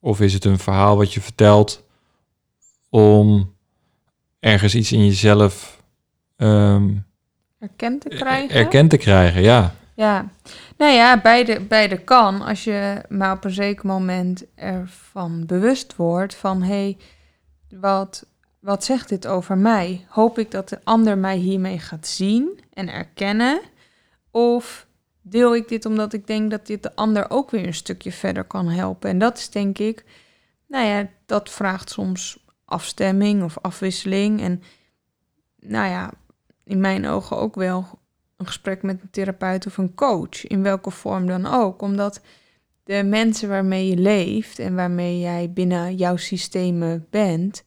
[0.00, 1.84] Of is het een verhaal wat je vertelt
[2.88, 3.54] om
[4.38, 5.82] ergens iets in jezelf
[6.36, 7.06] um,
[7.58, 8.56] erkend te krijgen?
[8.56, 9.74] Erkend te krijgen, ja.
[9.94, 10.28] Ja,
[10.76, 12.42] nou ja, beide, beide kan.
[12.42, 16.62] Als je maar op een zeker moment ervan bewust wordt van...
[16.62, 16.96] hé, hey,
[17.80, 18.26] wat,
[18.60, 20.06] wat zegt dit over mij?
[20.08, 23.60] Hoop ik dat de ander mij hiermee gaat zien en erkennen?
[24.30, 24.86] Of
[25.22, 28.44] deel ik dit omdat ik denk dat dit de ander ook weer een stukje verder
[28.44, 29.10] kan helpen?
[29.10, 30.04] En dat is denk ik,
[30.68, 34.40] nou ja, dat vraagt soms afstemming of afwisseling.
[34.40, 34.62] En
[35.60, 36.10] nou ja,
[36.66, 37.86] in mijn ogen ook wel
[38.36, 41.82] een gesprek met een therapeut of een coach, in welke vorm dan ook.
[41.82, 42.20] Omdat
[42.84, 47.64] de mensen waarmee je leeft en waarmee jij binnen jouw systemen bent,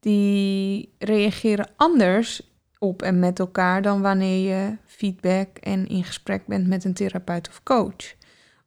[0.00, 6.66] die reageren anders op en met elkaar dan wanneer je feedback en in gesprek bent
[6.66, 8.14] met een therapeut of coach.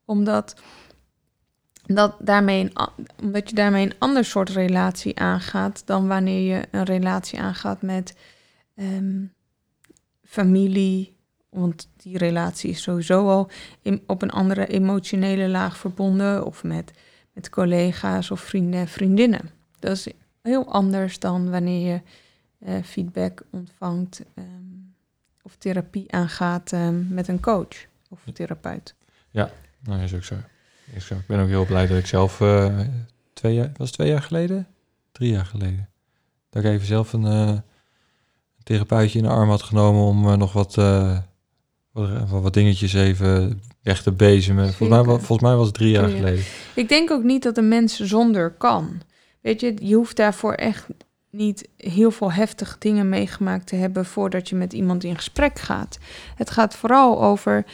[0.06, 0.62] Omdat,
[1.86, 2.72] dat daarmee
[3.22, 8.16] omdat je daarmee een ander soort relatie aangaat dan wanneer je een relatie aangaat met
[8.80, 9.26] ehm,
[10.24, 11.18] familie.
[11.50, 13.50] Want die relatie is sowieso al
[13.82, 16.46] in, op een andere emotionele laag verbonden.
[16.46, 16.92] Of met,
[17.34, 19.50] met collega's of vrienden en vriendinnen.
[19.80, 20.08] Dat is
[20.42, 22.02] heel anders dan wanneer je
[22.60, 24.94] uh, feedback ontvangt um,
[25.42, 28.96] of therapie aangaat um, met een coach of therapeut.
[29.30, 30.36] Ja, nou is ook zo.
[30.94, 31.16] Is zo.
[31.16, 32.80] Ik ben ook heel blij dat ik zelf uh,
[33.34, 34.68] twee jaar, was twee jaar geleden?
[35.12, 35.90] Drie jaar geleden.
[36.50, 37.58] Dat ik even zelf een, uh,
[38.70, 40.76] therapeutje in de arm had genomen om nog wat,
[41.92, 44.74] wat, wat, dingetjes even weg te bezemen.
[44.74, 46.44] Volgens mij, volgens mij was het drie jaar geleden.
[46.76, 49.02] Ik denk ook niet dat een mens zonder kan.
[49.42, 50.88] Weet je, je hoeft daarvoor echt
[51.32, 55.98] niet heel veel heftige dingen meegemaakt te hebben voordat je met iemand in gesprek gaat.
[56.36, 57.66] Het gaat vooral over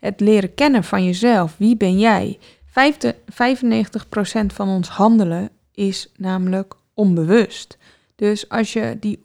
[0.00, 1.54] het leren kennen van jezelf.
[1.56, 2.38] Wie ben jij?
[2.68, 2.72] 95%
[4.46, 7.78] van ons handelen is namelijk onbewust.
[8.16, 9.24] Dus als je die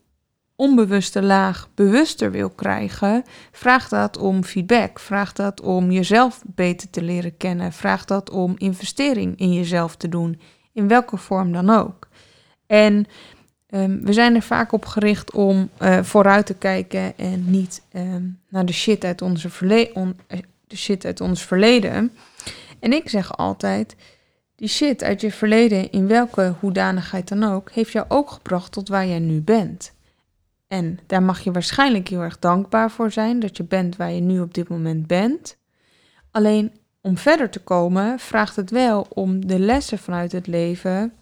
[0.60, 7.02] onbewuste laag bewuster wil krijgen, vraagt dat om feedback, vraagt dat om jezelf beter te
[7.02, 10.40] leren kennen, vraagt dat om investering in jezelf te doen,
[10.74, 12.08] in welke vorm dan ook.
[12.68, 13.06] En
[13.70, 18.40] um, we zijn er vaak op gericht om uh, vooruit te kijken en niet um,
[18.50, 19.50] naar de shit, uit onze
[20.28, 22.12] eh, de shit uit ons verleden.
[22.80, 23.96] En ik zeg altijd,
[24.56, 28.90] die shit uit je verleden, in welke hoedanigheid dan ook, heeft jou ook gebracht tot
[28.90, 29.98] waar jij nu bent.
[30.70, 34.22] En daar mag je waarschijnlijk heel erg dankbaar voor zijn dat je bent waar je
[34.22, 35.58] nu op dit moment bent.
[36.32, 41.14] Alleen om verder te komen vraagt het wel om de lessen vanuit het leven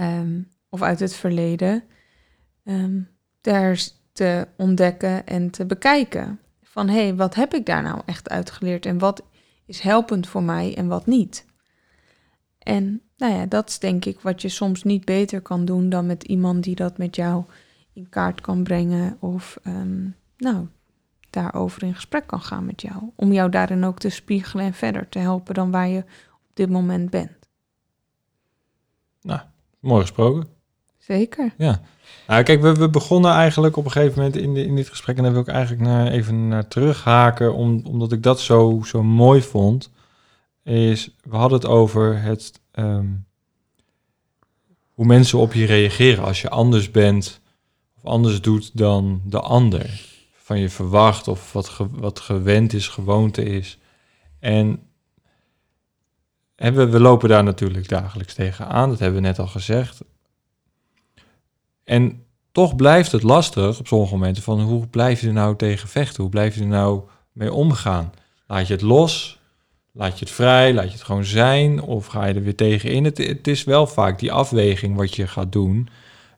[0.00, 1.84] um, of uit het verleden
[2.64, 3.08] um,
[3.40, 6.40] daar te ontdekken en te bekijken.
[6.62, 9.22] Van hé, hey, wat heb ik daar nou echt uitgeleerd en wat
[9.66, 11.46] is helpend voor mij en wat niet?
[12.58, 16.06] En nou ja, dat is denk ik wat je soms niet beter kan doen dan
[16.06, 17.44] met iemand die dat met jou
[17.94, 20.66] in kaart kan brengen of um, nou,
[21.30, 23.10] daarover in gesprek kan gaan met jou.
[23.14, 25.98] Om jou daarin ook te spiegelen en verder te helpen dan waar je
[26.32, 27.48] op dit moment bent.
[29.22, 29.40] Nou,
[29.80, 30.48] mooi gesproken.
[30.98, 31.54] Zeker.
[31.56, 31.80] Ja.
[32.26, 35.16] Nou, kijk, we, we begonnen eigenlijk op een gegeven moment in, de, in dit gesprek...
[35.16, 37.54] en daar wil ik eigenlijk naar, even naar terughaken...
[37.54, 39.90] Om, omdat ik dat zo, zo mooi vond...
[40.62, 42.60] is, we hadden het over het...
[42.72, 43.26] Um,
[44.94, 47.40] hoe mensen op je reageren als je anders bent...
[48.04, 50.12] anders doet dan de ander.
[50.32, 53.78] Van je verwacht of wat, wat gewend is, gewoonte is.
[54.38, 54.82] En
[56.56, 60.00] en we, we lopen daar natuurlijk dagelijks tegen aan, dat hebben we net al gezegd.
[61.84, 65.88] En toch blijft het lastig op sommige momenten van hoe blijf je er nou tegen
[65.88, 66.22] vechten?
[66.22, 67.02] Hoe blijf je er nou
[67.32, 68.12] mee omgaan?
[68.46, 69.38] Laat je het los?
[69.92, 70.74] Laat je het vrij?
[70.74, 71.80] Laat je het gewoon zijn?
[71.80, 73.04] Of ga je er weer tegenin?
[73.04, 75.88] Het, het is wel vaak die afweging wat je gaat doen.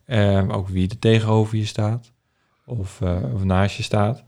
[0.06, 2.12] Eh, ook wie er tegenover je staat.
[2.66, 4.24] Of, uh, of naast je staat.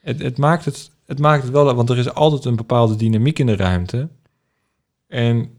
[0.00, 3.38] Het, het, maakt het, het maakt het wel, want er is altijd een bepaalde dynamiek
[3.38, 4.08] in de ruimte.
[5.06, 5.50] En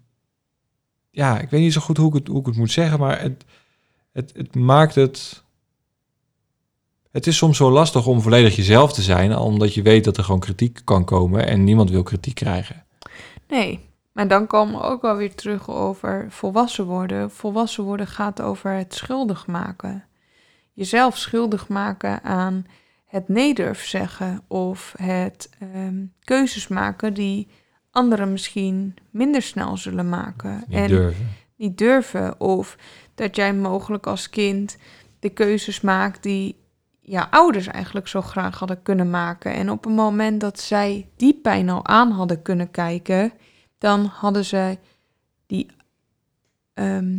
[1.11, 3.21] ja, ik weet niet zo goed hoe ik het, hoe ik het moet zeggen, maar
[3.21, 3.45] het,
[4.11, 5.43] het, het maakt het.
[7.11, 10.23] Het is soms zo lastig om volledig jezelf te zijn, omdat je weet dat er
[10.23, 12.85] gewoon kritiek kan komen en niemand wil kritiek krijgen.
[13.47, 13.88] Nee,
[14.19, 17.31] maar dan komen we ook wel weer terug over volwassen worden.
[17.31, 20.03] Volwassen worden gaat over het schuldig maken.
[20.73, 22.65] Jezelf schuldig maken aan
[23.05, 27.47] het nedurf zeggen of het um, keuzes maken die
[27.91, 30.63] anderen misschien minder snel zullen maken.
[30.69, 32.39] en durven niet durven.
[32.39, 32.77] Of
[33.15, 34.77] dat jij mogelijk als kind
[35.19, 36.55] de keuzes maakt die
[36.99, 39.53] ja, ouders eigenlijk zo graag hadden kunnen maken.
[39.53, 43.31] En op het moment dat zij die pijn al aan hadden kunnen kijken,
[43.79, 44.77] dan hadden ze
[45.47, 45.67] die
[46.73, 47.17] ehm,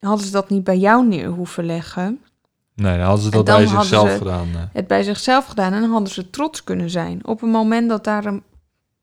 [0.00, 2.20] hadden ze dat niet bij jou neer hoeven leggen.
[2.74, 4.48] Nee, dan hadden ze dat bij zichzelf ze- gedaan.
[4.54, 4.60] eh.
[4.72, 7.26] Het bij zichzelf gedaan en dan hadden ze trots kunnen zijn.
[7.26, 8.42] Op het moment dat daar een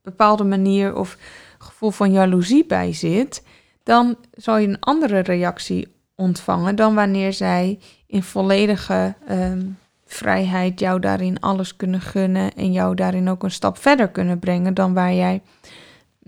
[0.01, 1.17] bepaalde manier of
[1.57, 3.43] gevoel van jaloezie bij zit,
[3.83, 9.61] dan zal je een andere reactie ontvangen dan wanneer zij in volledige ehm,
[10.05, 14.73] vrijheid jou daarin alles kunnen gunnen en jou daarin ook een stap verder kunnen brengen
[14.73, 15.41] dan waar jij,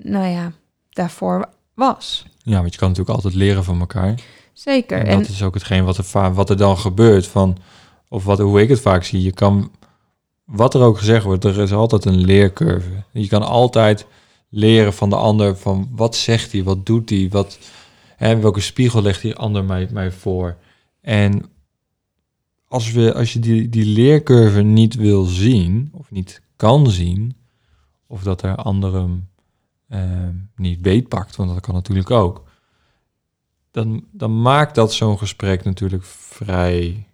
[0.01, 0.51] nou ja,
[0.89, 2.25] daarvoor was.
[2.43, 4.19] Ja, want je kan natuurlijk altijd leren van elkaar.
[4.53, 4.97] Zeker.
[4.97, 7.27] En En, dat is ook hetgeen wat er, wat er dan gebeurt.
[7.27, 7.57] Van,
[8.07, 9.21] of wat, hoe ik het vaak zie.
[9.21, 9.71] Je kan,
[10.45, 13.03] wat er ook gezegd wordt, er is altijd een leercurve.
[13.11, 14.05] Je kan altijd
[14.49, 15.57] leren van de ander.
[15.57, 17.59] Van wat zegt hij, wat doet hij, wat,
[18.15, 20.57] hè, welke spiegel legt die ander mij, mij voor.
[21.01, 21.49] En
[22.67, 27.35] als, we, als je die, die leercurve niet wil zien, of niet kan zien,
[28.07, 29.29] of dat er anderen
[30.55, 32.47] niet beetpakt, want dat kan natuurlijk ook
[33.77, 37.07] dan, dan maakt dat zo'n gesprek natuurlijk vrij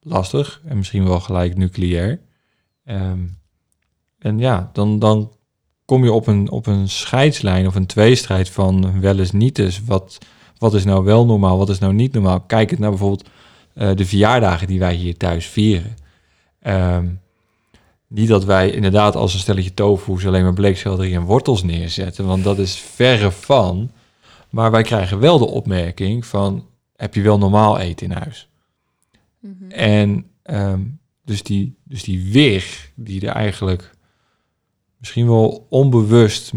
[0.00, 2.20] lastig en misschien wel gelijk nucleair.
[2.84, 3.18] Ehm,
[4.18, 5.32] en ja, dan, dan
[5.84, 9.84] kom je op een, op een scheidslijn of een tweestrijd van wel eens niet eens.
[9.84, 10.18] Wat,
[10.58, 12.40] wat is nou wel normaal, wat is nou niet normaal?
[12.40, 13.28] Kijk het naar bijvoorbeeld
[13.74, 15.94] eh, de verjaardagen die wij hier thuis vieren.
[16.60, 17.06] Ehm,
[18.10, 22.44] niet dat wij inderdaad als een stelletje tofu's alleen maar bleekselderie en wortels neerzetten, want
[22.44, 23.90] dat is verre van.
[24.50, 28.48] Maar wij krijgen wel de opmerking van, heb je wel normaal eten in huis?
[29.38, 29.70] Mhm.
[29.70, 30.80] En ehm,
[31.24, 33.90] dus, die, dus die weeg die er eigenlijk
[34.96, 36.52] misschien wel onbewust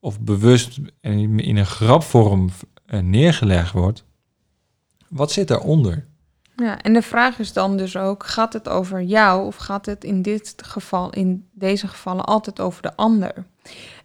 [0.00, 2.50] of bewust in, in een grapvorm
[2.86, 4.04] eh, neergelegd wordt.
[5.08, 6.06] Wat zit daaronder?
[6.56, 10.04] Ja, en de vraag is dan dus ook, gaat het over jou of gaat het
[10.04, 13.32] in dit geval, in deze gevallen altijd over de ander?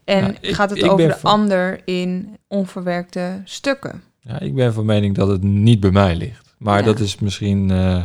[0.04, 4.04] En ik- gaat het over de van- ander in onverwerkte stukken?
[4.20, 6.56] Ja, ik ben van mening dat het niet bij mij ligt.
[6.58, 6.86] Maar Ja.
[6.86, 7.72] dat is misschien...
[7.72, 8.04] eh,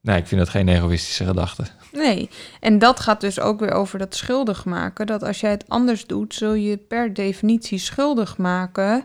[0.00, 1.64] nee, ik vind dat geen egoïstische gedachte.
[1.92, 5.06] Nee, en dat gaat dus ook weer over dat schuldig maken.
[5.06, 9.02] Dat als jij het anders doet, zul je per definitie schuldig maken.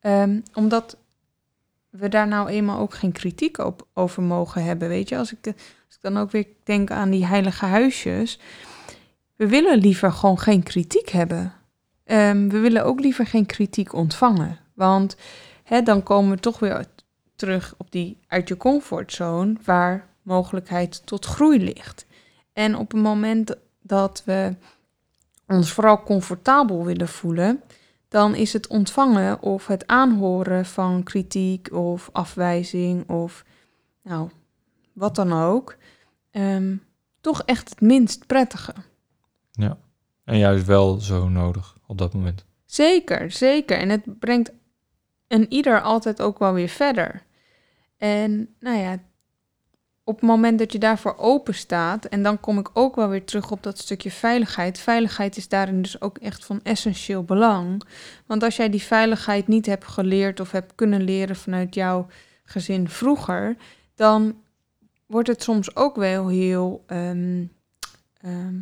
[0.00, 0.96] ehm, omdat
[1.98, 4.88] we daar nou eenmaal ook geen kritiek op, over mogen hebben.
[4.88, 8.38] Weet je, als ik, als ik dan ook weer denk aan die heilige huisjes.
[9.36, 11.52] We willen liever gewoon geen kritiek hebben.
[12.04, 14.58] Ehm, we willen ook liever geen kritiek ontvangen.
[14.74, 15.16] Want
[15.84, 16.84] dan komen we toch weer
[17.36, 22.06] terug op die uit je comfortzone, waar mogelijkheid tot groei ligt.
[22.52, 24.54] En op het moment dat we
[25.46, 27.62] ons vooral comfortabel willen voelen,
[28.14, 33.44] dan is het ontvangen of het aanhoren van kritiek of afwijzing of
[34.02, 34.30] nou,
[34.92, 35.76] wat dan ook,
[36.30, 36.76] ehm,
[37.20, 38.74] toch echt het minst prettige.
[39.50, 39.78] Ja.
[40.24, 42.44] En juist wel zo nodig op dat moment.
[42.64, 43.78] Zeker, zeker.
[43.78, 44.52] En het brengt
[45.28, 47.22] een ieder altijd ook wel weer verder.
[47.96, 48.98] En nou ja,
[50.04, 53.24] op het moment dat je daarvoor open staat, en dan kom ik ook wel weer
[53.24, 54.78] terug op dat stukje veiligheid.
[54.78, 57.82] Veiligheid is daarin dus ook echt van essentieel belang.
[58.26, 62.06] Want als jij die veiligheid niet hebt geleerd of hebt kunnen leren vanuit jouw
[62.44, 63.56] gezin vroeger,
[63.94, 64.36] dan
[65.06, 66.84] wordt het soms ook wel heel.
[66.86, 67.44] ehm,
[68.20, 68.56] ehm,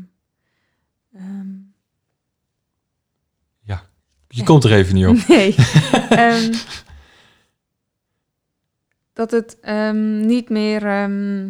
[1.15, 1.71] ehm,
[4.35, 5.17] Je komt er even niet op.
[5.29, 5.55] Nee.
[9.13, 10.87] Dat het ehm, niet meer.
[10.87, 11.43] ehm,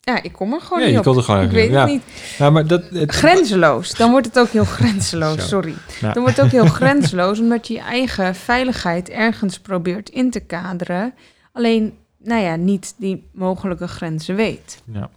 [0.00, 1.16] ja, ik kom er gewoon Ja, niet je op.
[1.16, 1.84] er gewoon ik weet het Ja.
[1.84, 2.02] niet.
[2.38, 3.94] Nou, maar dat, het, Grenzeloos.
[3.94, 5.48] Dan wordt het ook heel grenzeloos.
[5.48, 5.74] Sorry.
[6.00, 10.40] Dan wordt het ook heel grenzeloos, omdat je je eigen veiligheid ergens probeert in te
[10.40, 11.14] kaderen.
[11.52, 14.82] Alleen, nou ja, niet die mogelijke grenzen weet.
[14.92, 15.10] Ja,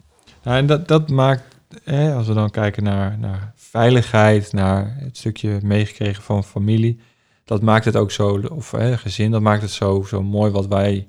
[0.44, 1.44] nou, en dat, dat maakt,
[1.84, 7.00] hè, als we dan kijken naar, naar veiligheid, naar het stukje meegekregen van familie,
[7.46, 10.68] dat maakt het ook zo, of hè, gezin, dat maakt het zo, zo mooi wat
[10.68, 11.08] wij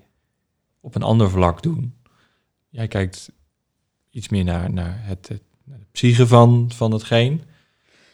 [0.86, 1.94] op een ander vlak doen.
[2.68, 3.32] Jij kijkt
[4.10, 7.42] iets meer naar, naar het, het, naar de psyche van, van hetgeen.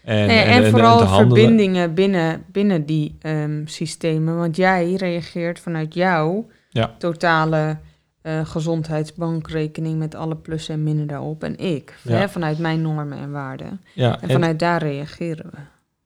[0.04, 4.36] En, Nee, en, vooral verbindingen binnen, binnen die ehm, systemen.
[4.36, 6.94] Want jij reageert vanuit jouw Ja.
[6.98, 7.78] totale
[8.20, 11.44] eh, gezondheidsbankrekening met alle plussen en minnen daarop.
[11.44, 12.12] En ik, Ja.
[12.12, 13.80] hè, vanuit mijn normen en waarden.
[13.94, 15.58] Ja, En vanuit daar reageren we.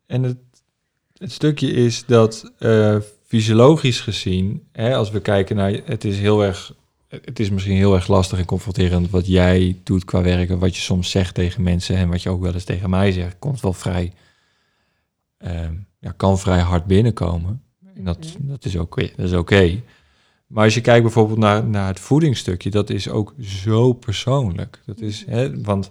[0.06, 0.38] En het,
[1.16, 2.96] het stukje is dat eh,
[3.26, 6.74] fysiologisch gezien, hè, als we kijken naar, het is heel erg,
[7.08, 10.82] het is misschien heel erg lastig en confronterend wat jij doet qua werken, wat je
[10.82, 13.72] soms zegt tegen mensen en wat je ook wel eens tegen mij zegt, komt wel
[13.72, 14.12] vrij,
[15.38, 17.62] ehm, ja, kan vrij hard binnenkomen.
[17.94, 19.82] En dat, dat is ook dat is oké.
[20.46, 24.82] Maar als je kijkt bijvoorbeeld naar, naar het voedingsstukje, dat is ook zo persoonlijk.
[24.86, 25.90] Dat is, hè, want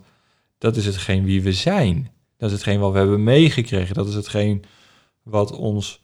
[0.58, 2.10] dat is hetgeen wie we zijn.
[2.38, 3.96] Dat is hetgeen wat we hebben meegekregen.
[3.96, 4.64] Dat is hetgeen
[5.24, 6.02] wat ons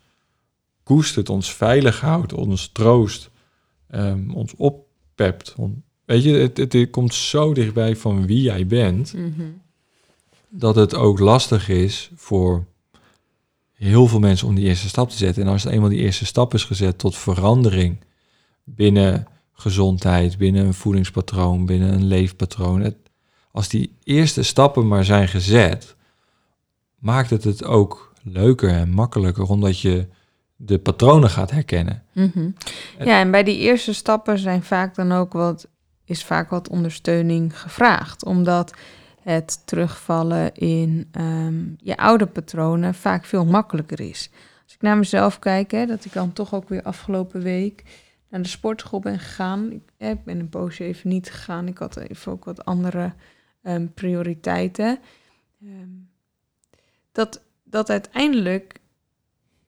[0.91, 3.29] koestert, ons veilig houdt, ons troost,
[3.91, 5.55] um, ons oppept.
[6.05, 9.43] weet je, het, het, komt zo dichtbij van wie jij bent, Mhm.
[10.49, 12.65] dat het ook lastig is voor
[13.73, 15.43] heel veel mensen om die eerste stap te zetten.
[15.43, 17.97] En als eenmaal die eerste stap is gezet tot verandering
[18.63, 22.81] binnen gezondheid, binnen een voedingspatroon, binnen een leefpatroon.
[22.81, 22.95] Het,
[23.51, 25.95] als die eerste stappen maar zijn gezet,
[26.99, 30.07] maakt het het ook leuker en makkelijker, omdat je
[30.65, 32.03] de patronen gaat herkennen.
[32.11, 32.49] Mhm.
[32.99, 35.67] Ja, en bij die eerste stappen zijn vaak dan ook wat,
[36.05, 38.25] is vaak wat ondersteuning gevraagd.
[38.25, 38.73] Omdat
[39.21, 44.29] het terugvallen in ehm, je oude patronen vaak veel makkelijker is.
[44.63, 47.83] Als ik naar mezelf kijk, hè, dat ik dan toch ook weer afgelopen week
[48.29, 49.71] naar de sportschool ben gegaan.
[49.71, 51.67] Ik eh, ben een poosje even niet gegaan.
[51.67, 53.13] Ik had even ook wat andere
[53.63, 54.99] ehm, prioriteiten.
[55.61, 55.89] Ehm,
[57.11, 58.80] dat, dat uiteindelijk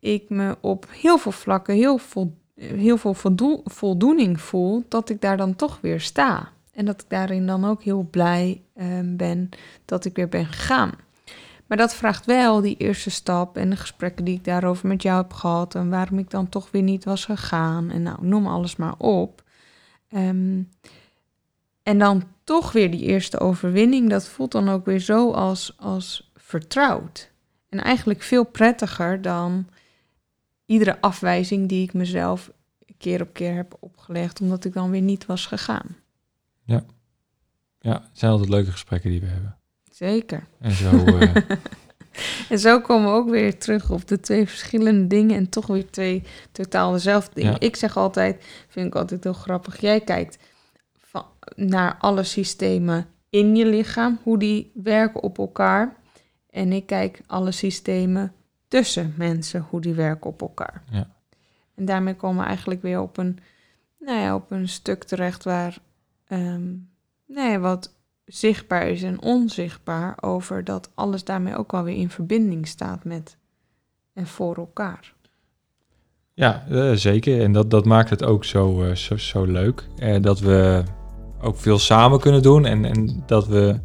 [0.03, 5.21] ik me op heel veel vlakken heel, vol, heel veel voldoe, voldoening voel dat ik
[5.21, 6.51] daar dan toch weer sta.
[6.73, 9.49] En dat ik daarin dan ook heel blij um, ben
[9.85, 10.91] dat ik weer ben gegaan.
[11.67, 15.21] Maar dat vraagt wel die eerste stap en de gesprekken die ik daarover met jou
[15.21, 17.89] heb gehad en waarom ik dan toch weer niet was gegaan.
[17.89, 19.43] En nou, noem alles maar op.
[20.15, 20.69] Um,
[21.83, 26.31] en dan toch weer die eerste overwinning, dat voelt dan ook weer zo als, als
[26.35, 27.31] vertrouwd.
[27.69, 29.67] En eigenlijk veel prettiger dan
[30.65, 32.51] iedere afwijzing die ik mezelf
[32.97, 35.95] keer op keer heb opgelegd, omdat ik dan weer niet was gegaan.
[36.63, 36.83] Ja,
[37.79, 39.57] ja het zijn altijd leuke gesprekken die we hebben.
[39.91, 40.47] Zeker.
[40.59, 41.35] En zo, uh...
[42.49, 45.89] en zo komen we ook weer terug op de twee verschillende dingen en toch weer
[45.89, 47.51] twee totaal dezelfde dingen.
[47.51, 47.59] Ja.
[47.59, 50.37] Ik zeg altijd, vind ik altijd heel grappig, jij kijkt
[50.99, 55.95] van, naar alle systemen in je lichaam, hoe die werken op elkaar.
[56.49, 58.33] En ik kijk alle systemen
[58.73, 60.83] tussen mensen, hoe die werken op elkaar.
[60.91, 61.07] Ja.
[61.75, 63.39] En daarmee komen we eigenlijk weer op een,
[63.99, 65.77] nou ja, op een stuk terecht waar
[66.29, 66.89] um,
[67.27, 67.95] nou ja, wat
[68.25, 73.37] zichtbaar is en onzichtbaar over dat alles daarmee ook wel weer in verbinding staat met
[74.13, 75.13] en voor elkaar.
[76.33, 77.41] Ja, uh, zeker.
[77.41, 79.87] En dat, dat maakt het ook zo, uh, zo, zo leuk.
[79.97, 80.83] Uh, dat we
[81.41, 83.79] ook veel samen kunnen doen en, en dat we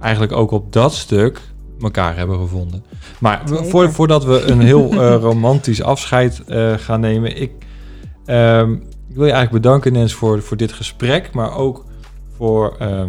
[0.00, 1.53] eigenlijk ook op dat stuk
[1.84, 2.84] elkaar hebben gevonden.
[3.18, 7.52] Maar voor, voordat we een heel uh, romantisch afscheid uh, gaan nemen, ik,
[8.26, 8.72] um,
[9.08, 11.84] ik, wil je eigenlijk bedanken, Nens, voor, voor dit gesprek, maar ook
[12.36, 13.02] voor uh,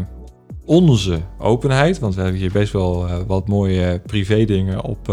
[0.66, 2.00] onze openheid.
[2.00, 5.08] Want we hebben hier best wel wat mooie privé dingen op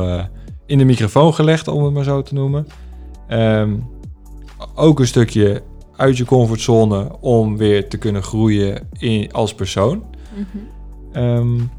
[0.67, 2.67] in de microfoon gelegd, om het maar zo te noemen.
[3.31, 3.91] Um,
[4.75, 5.63] ook een stukje
[5.97, 10.05] uit je comfortzone om weer te kunnen groeien in, als persoon.
[10.37, 11.71] Mm -hmm.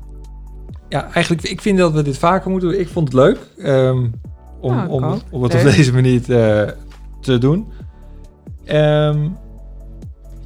[0.93, 2.79] Ja, eigenlijk, ik vind dat we dit vaker moeten doen.
[2.79, 4.13] Ik vond het leuk um,
[4.59, 5.61] om, Nou, om, het- om het Leuk.
[5.65, 6.73] op deze manier te,
[7.21, 7.67] te doen.
[8.65, 9.27] Ehm,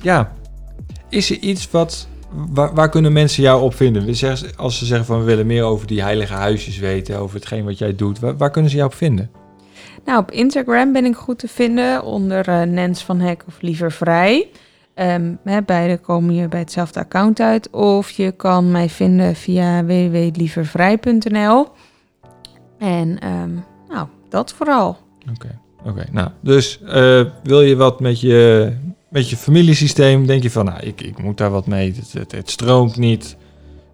[0.02, 0.32] ja,
[1.10, 2.08] is er iets wat...
[2.54, 4.06] Waar, waar kunnen mensen jou op vinden?
[4.06, 7.36] We zeggen- Als ze zeggen van we willen meer over die heilige huisjes weten, over
[7.36, 9.30] hetgeen wat jij doet, waar, waar kunnen ze jou op vinden?
[10.06, 13.92] Nou, op Instagram ben ik goed te vinden onder eh, Nens van Hek of Liever
[13.92, 14.48] Vrij.
[14.98, 17.70] Ehm, hè, beide komen je bij hetzelfde account uit.
[17.70, 21.68] Of je kan mij vinden via www.lievervrij.nl.
[22.78, 23.54] En ehm,
[23.90, 24.98] nou, dat vooral.
[25.34, 26.06] Oké, oké.
[26.12, 28.72] Nou, dus eh, wil je wat met je,
[29.10, 30.26] met je familiesysteem?
[30.26, 31.94] Denk je van, nou, ik, ik moet daar wat mee.
[32.12, 33.38] Het, het, stroomt niet.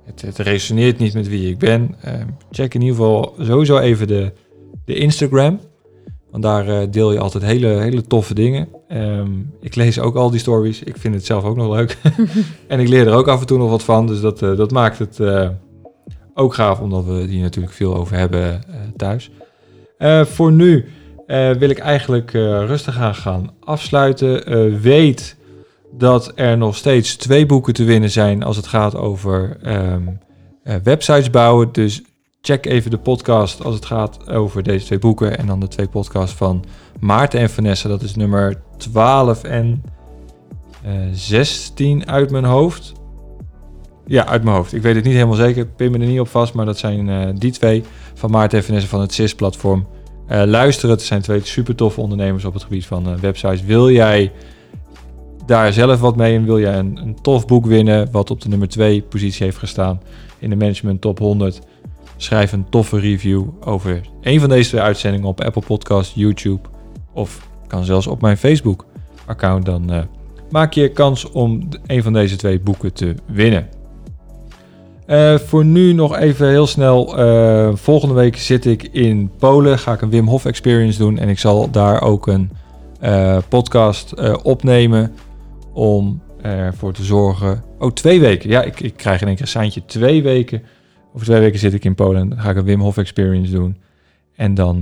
[0.06, 1.96] Het, het resoneert niet met wie ik ben.
[2.02, 2.14] Eh,
[2.52, 4.34] check in ieder geval sowieso even de,
[4.86, 5.60] de Instagram.
[6.34, 8.68] Want daar eh, deel je altijd hele, hele toffe dingen.
[8.88, 9.32] Ehm,
[9.62, 10.84] ik lees ook al die stories.
[10.84, 11.98] Ik vind het zelf ook nog leuk.
[12.68, 14.08] en ik leer er ook af en toe nog wat van.
[14.08, 15.50] Dus dat, eh, dat maakt het eh,
[16.34, 18.62] ook gaaf, omdat we hier natuurlijk veel over hebben
[18.98, 19.32] thuis.
[20.24, 20.86] Voor nu
[21.60, 24.82] wil ik eigenlijk rustig aan gaan afsluiten.
[24.82, 25.36] Weet
[25.98, 30.02] dat er nog steeds twee boeken te winnen zijn als het gaat over ehm,
[30.64, 31.70] eh, websites bouwen.
[31.72, 32.02] Dus
[32.46, 35.38] check even de podcast als het gaat over deze twee boeken.
[35.38, 36.64] En dan de twee podcasts van
[37.00, 37.90] Maarten en Vanessa.
[37.90, 39.84] Dat is nummer 12 en
[40.84, 42.94] eh 16 uit mijn hoofd.
[44.06, 44.74] Ja, uit mijn hoofd.
[44.74, 45.66] Ik weet het niet helemaal zeker.
[45.66, 46.54] Pin me er niet op vast.
[46.54, 47.84] Maar dat zijn eh, die twee
[48.14, 49.88] van Maarten en Vanessa van het CIS-platform.
[50.28, 51.02] Eh luister het.
[51.02, 53.64] Zijn twee super toffe ondernemers op het gebied van websites.
[53.64, 54.32] Wil jij
[55.46, 58.12] daar zelf wat mee en wil jij een, een tof boek winnen...
[58.12, 60.02] wat op de nummer 2 positie heeft gestaan
[60.40, 61.62] in de Management Top 100...
[62.18, 66.70] schrijf een toffe review over een van deze twee uitzendingen op Apple Podcast, YouTube
[67.14, 69.66] of kan zelfs op mijn Facebook-account.
[69.66, 70.02] Dan uh,
[70.50, 73.68] maak je kans om een van deze twee boeken te winnen.
[75.08, 77.20] Uh, voor nu nog even heel snel.
[77.20, 79.80] Uh, volgende week zit ik in Polen.
[79.80, 81.18] Ga ik een Wim Hof Experience doen.
[81.18, 82.50] En ik zal daar ook een
[83.50, 85.14] podcast opnemen.
[85.74, 87.64] Om ervoor te zorgen.
[87.80, 88.50] Oh, twee weken.
[88.50, 89.86] Ja, ik, ik krijg in één keer een.
[89.86, 90.62] Twee weken.
[91.14, 92.40] Over twee weken zit ik in Polen.
[92.40, 93.78] Ga ik een Wim Hof Experience doen.
[94.36, 94.80] En dan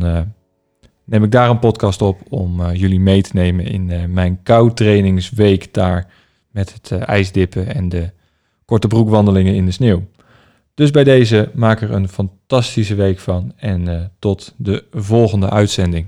[1.03, 2.19] neem ik daar een podcast op.
[2.29, 6.07] Om jullie mee te nemen in mijn koudtrainingsweek daar.
[6.51, 8.09] Met het ijsdippen en de
[8.65, 10.03] korte broekwandelingen in de sneeuw.
[10.73, 16.07] Dus bij deze maak er een fantastische week van en uh, tot de volgende uitzending.